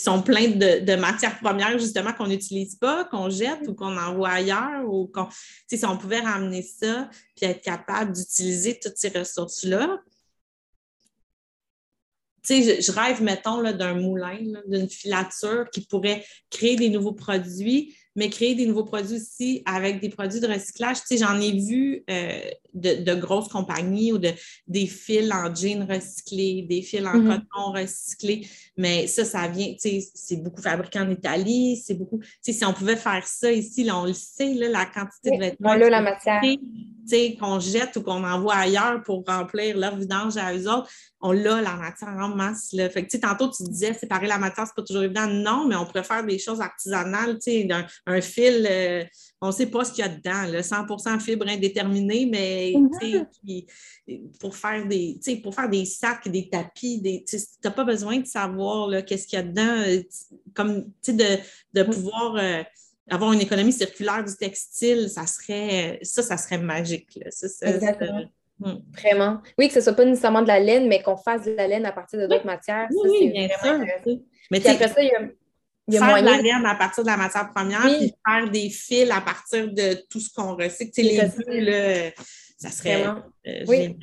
sont 0.00 0.22
pleins 0.22 0.48
de, 0.48 0.96
matières 0.96 1.38
premières, 1.38 1.78
justement, 1.78 2.12
qu'on 2.12 2.26
n'utilise 2.26 2.74
pas, 2.76 3.04
qu'on 3.04 3.30
jette 3.30 3.68
ou 3.68 3.74
qu'on 3.74 3.96
envoie 3.96 4.30
ailleurs. 4.30 4.88
Ou 4.88 5.06
qu'on, 5.06 5.28
si 5.68 5.84
on 5.86 5.96
pouvait 5.96 6.20
ramener 6.20 6.62
ça, 6.62 7.08
puis 7.36 7.46
être 7.46 7.62
capable 7.62 8.12
d'utiliser 8.12 8.78
toutes 8.80 8.96
ces 8.96 9.10
ressources-là, 9.10 10.00
je, 12.48 12.92
rêve, 12.92 13.22
mettons, 13.22 13.62
d'un 13.62 13.94
moulin, 13.94 14.38
d'une 14.66 14.88
filature 14.88 15.66
qui 15.72 15.82
pourrait 15.86 16.24
créer 16.50 16.76
des 16.76 16.90
nouveaux 16.90 17.14
produits, 17.14 17.96
mais 18.16 18.30
créer 18.30 18.54
des 18.54 18.66
nouveaux 18.66 18.84
produits 18.84 19.16
aussi 19.16 19.62
avec 19.66 20.00
des 20.00 20.08
produits 20.08 20.40
de 20.40 20.46
recyclage. 20.46 21.00
Tu 21.00 21.06
sais, 21.06 21.16
j'en 21.18 21.40
ai 21.40 21.52
vu 21.52 22.04
euh, 22.08 22.40
de, 22.74 23.14
grosses 23.14 23.48
compagnies 23.48 24.12
ou 24.12 24.18
de, 24.18 24.30
des 24.66 24.86
fils 24.86 25.32
en 25.32 25.54
jeans 25.54 25.86
recyclés, 25.88 26.66
des 26.68 26.82
fils 26.82 27.06
en 27.06 27.14
mm-hmm. 27.14 27.40
coton 27.40 27.72
recyclés, 27.72 28.46
mais 28.76 29.06
ça, 29.06 29.24
ça 29.24 29.46
vient, 29.48 29.72
tu 29.72 29.78
sais, 29.78 30.08
c'est 30.14 30.42
beaucoup 30.42 30.62
fabriqué 30.62 30.98
en 30.98 31.10
Italie, 31.10 31.80
c'est 31.84 31.94
beaucoup, 31.94 32.18
tu 32.18 32.28
sais, 32.40 32.52
si 32.52 32.64
on 32.64 32.72
pouvait 32.72 32.96
faire 32.96 33.26
ça 33.26 33.50
ici, 33.50 33.84
là, 33.84 33.98
on 33.98 34.06
le 34.06 34.12
sait, 34.12 34.54
là, 34.54 34.68
la 34.68 34.86
quantité 34.86 35.30
de 35.36 35.40
vêtements. 35.40 35.74
la 35.74 36.00
matière. 36.00 36.40
Qu'on 37.38 37.60
jette 37.60 37.96
ou 37.96 38.02
qu'on 38.02 38.24
envoie 38.24 38.54
ailleurs 38.54 39.02
pour 39.02 39.24
remplir 39.26 39.76
leur 39.76 39.96
vidange 39.96 40.36
à 40.36 40.54
eux 40.54 40.68
autres 40.68 40.88
on 41.26 41.32
l'a 41.32 41.62
la 41.62 41.76
matière 41.76 42.10
en 42.10 42.28
masse. 42.28 42.74
Là. 42.74 42.90
Fait 42.90 43.06
que, 43.06 43.16
tantôt, 43.16 43.50
tu 43.50 43.62
disais 43.62 43.94
séparer 43.94 44.26
la 44.26 44.36
matière, 44.36 44.66
c'est 44.66 44.74
pas 44.76 44.82
toujours 44.82 45.04
évident. 45.04 45.26
Non, 45.26 45.66
mais 45.66 45.74
on 45.74 45.86
pourrait 45.86 46.04
faire 46.04 46.22
des 46.22 46.38
choses 46.38 46.60
artisanales, 46.60 47.38
un, 47.46 47.86
un 48.06 48.20
fil, 48.20 48.68
euh, 48.70 49.02
on 49.40 49.46
ne 49.46 49.52
sait 49.52 49.68
pas 49.68 49.86
ce 49.86 49.92
qu'il 49.92 50.04
y 50.04 50.06
a 50.06 50.10
dedans, 50.10 50.42
là, 50.52 50.62
100 50.62 51.20
fibre 51.20 51.48
indéterminée, 51.48 52.28
mais 52.30 52.74
mm-hmm. 52.74 54.38
pour, 54.38 54.54
faire 54.54 54.86
des, 54.86 55.18
pour 55.42 55.54
faire 55.54 55.70
des 55.70 55.86
sacs, 55.86 56.28
des 56.28 56.50
tapis, 56.50 57.02
tu 57.26 57.38
n'as 57.64 57.70
pas 57.70 57.84
besoin 57.84 58.18
de 58.18 58.26
savoir 58.26 58.90
qu'est-ce 59.06 59.26
qu'il 59.26 59.38
y 59.38 59.40
a 59.40 59.44
dedans, 59.44 59.82
euh, 59.86 60.02
comme 60.54 60.90
de, 61.08 61.38
de 61.72 61.82
mm. 61.82 61.90
pouvoir. 61.90 62.36
Euh, 62.36 62.62
avoir 63.10 63.32
une 63.32 63.40
économie 63.40 63.72
circulaire 63.72 64.24
du 64.24 64.34
textile, 64.34 65.08
ça 65.08 65.26
serait 65.26 65.98
ça, 66.02 66.22
ça 66.22 66.36
serait 66.36 66.58
magique. 66.58 67.18
Exactement. 67.62 68.24
Hmm. 68.60 68.76
Vraiment. 68.92 69.42
Oui, 69.58 69.66
que 69.66 69.74
ce 69.74 69.78
ne 69.80 69.84
soit 69.84 69.92
pas 69.94 70.04
nécessairement 70.04 70.42
de 70.42 70.48
la 70.48 70.60
laine, 70.60 70.86
mais 70.86 71.02
qu'on 71.02 71.16
fasse 71.16 71.44
de 71.44 71.52
la 71.52 71.66
laine 71.66 71.84
à 71.86 71.92
partir 71.92 72.20
de 72.20 72.26
d'autres 72.26 72.46
matières. 72.46 72.88
Oui, 72.90 73.30
bien 73.30 73.48
sûr. 73.48 74.18
Mais 74.50 74.66
après 74.66 74.88
ça, 74.88 75.02
il 75.02 75.08
y 75.08 75.14
a, 75.14 75.28
il 75.88 75.94
y 75.94 75.98
a 75.98 76.06
faire 76.06 76.22
de 76.22 76.26
la 76.26 76.40
laine 76.40 76.64
à 76.64 76.74
partir 76.76 77.02
de 77.02 77.08
la 77.08 77.16
matière 77.16 77.50
première, 77.52 77.82
puis 77.82 78.14
faire 78.26 78.50
des 78.50 78.70
fils 78.70 79.10
à 79.10 79.20
partir 79.20 79.72
de 79.72 79.94
tout 80.08 80.20
ce 80.20 80.32
qu'on 80.32 80.54
recycle. 80.54 81.02
les 81.02 81.28
deux, 81.36 81.60
là, 81.60 82.10
ça 82.56 82.70
serait 82.70 83.06
euh, 83.06 83.66
génial. 83.66 83.96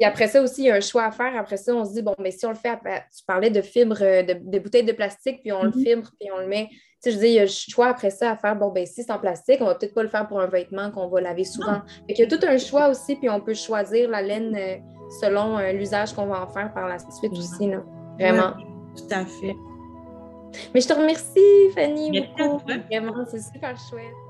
Et 0.00 0.04
après 0.04 0.28
ça 0.28 0.40
aussi, 0.42 0.62
il 0.62 0.66
y 0.66 0.70
a 0.70 0.76
un 0.76 0.80
choix 0.80 1.04
à 1.04 1.10
faire. 1.10 1.36
Après 1.36 1.56
ça, 1.56 1.74
on 1.74 1.84
se 1.84 1.92
dit, 1.92 2.02
bon, 2.02 2.14
mais 2.18 2.30
si 2.30 2.46
on 2.46 2.50
le 2.50 2.54
fait, 2.54 2.78
tu 3.16 3.24
parlais 3.26 3.50
de 3.50 3.60
fibres, 3.60 3.98
euh, 4.00 4.22
de, 4.22 4.58
bouteilles 4.58 4.84
de 4.84 4.92
plastique, 4.92 5.40
puis 5.42 5.52
on 5.52 5.64
le 5.64 5.70
mm-hmm. 5.70 5.82
fibre, 5.82 6.10
puis 6.18 6.30
on 6.32 6.38
le 6.38 6.46
met. 6.46 6.68
Tu 7.02 7.10
sais, 7.10 7.12
je 7.12 7.18
dis, 7.18 7.26
il 7.26 7.32
y 7.32 7.38
a 7.38 7.44
le 7.44 7.50
choix 7.50 7.88
après 7.88 8.10
ça 8.10 8.32
à 8.32 8.36
faire, 8.36 8.56
bon, 8.56 8.70
ben 8.70 8.86
si 8.86 9.02
c'est 9.04 9.12
en 9.12 9.18
plastique, 9.18 9.58
on 9.60 9.66
va 9.66 9.74
peut-être 9.74 9.94
pas 9.94 10.02
le 10.02 10.08
faire 10.08 10.26
pour 10.26 10.40
un 10.40 10.46
vêtement 10.46 10.90
qu'on 10.90 11.08
va 11.08 11.20
laver 11.20 11.44
souvent. 11.44 11.82
il 12.08 12.18
y 12.18 12.22
a 12.22 12.26
tout 12.26 12.44
un 12.44 12.58
choix 12.58 12.88
aussi, 12.88 13.16
puis 13.16 13.28
on 13.28 13.40
peut 13.40 13.54
choisir 13.54 14.08
la 14.10 14.22
laine 14.22 14.54
euh, 14.56 14.76
selon 15.20 15.58
euh, 15.58 15.72
l'usage 15.72 16.12
qu'on 16.12 16.26
va 16.26 16.42
en 16.42 16.48
faire 16.48 16.72
par 16.72 16.88
la 16.88 16.98
suite 16.98 17.32
aussi, 17.32 17.68
là. 17.68 17.82
Vraiment. 18.18 18.52
tout 18.96 19.14
à 19.14 19.24
fait. 19.24 19.54
Mais 20.74 20.80
je 20.80 20.88
te 20.88 20.92
remercie, 20.92 21.70
Fanny, 21.74 22.20
beaucoup. 22.36 22.58
Vraiment, 22.90 23.24
c'est 23.30 23.40
super 23.40 23.76
chouette. 23.88 24.27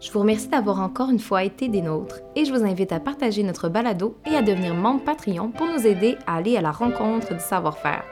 Je 0.00 0.12
vous 0.12 0.20
remercie 0.20 0.48
d'avoir 0.48 0.80
encore 0.80 1.10
une 1.10 1.18
fois 1.18 1.42
été 1.42 1.68
des 1.68 1.82
nôtres 1.82 2.20
et 2.36 2.44
je 2.44 2.52
vous 2.52 2.64
invite 2.64 2.92
à 2.92 3.00
partager 3.00 3.42
notre 3.42 3.68
balado 3.68 4.16
et 4.30 4.36
à 4.36 4.42
devenir 4.42 4.74
membre 4.74 5.02
Patreon 5.02 5.50
pour 5.50 5.66
nous 5.66 5.86
aider 5.86 6.16
à 6.26 6.36
aller 6.36 6.56
à 6.56 6.60
la 6.60 6.70
rencontre 6.70 7.34
du 7.34 7.40
savoir-faire. 7.40 8.04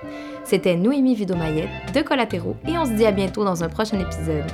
C'était 0.42 0.77
Noémie 0.77 1.14
Vidomayette 1.14 1.94
de 1.94 2.03
Collatéraux 2.03 2.57
et 2.66 2.77
on 2.77 2.85
se 2.85 2.92
dit 2.92 3.07
à 3.07 3.12
bientôt 3.12 3.44
dans 3.44 3.62
un 3.62 3.68
prochain 3.68 4.01
épisode. 4.01 4.51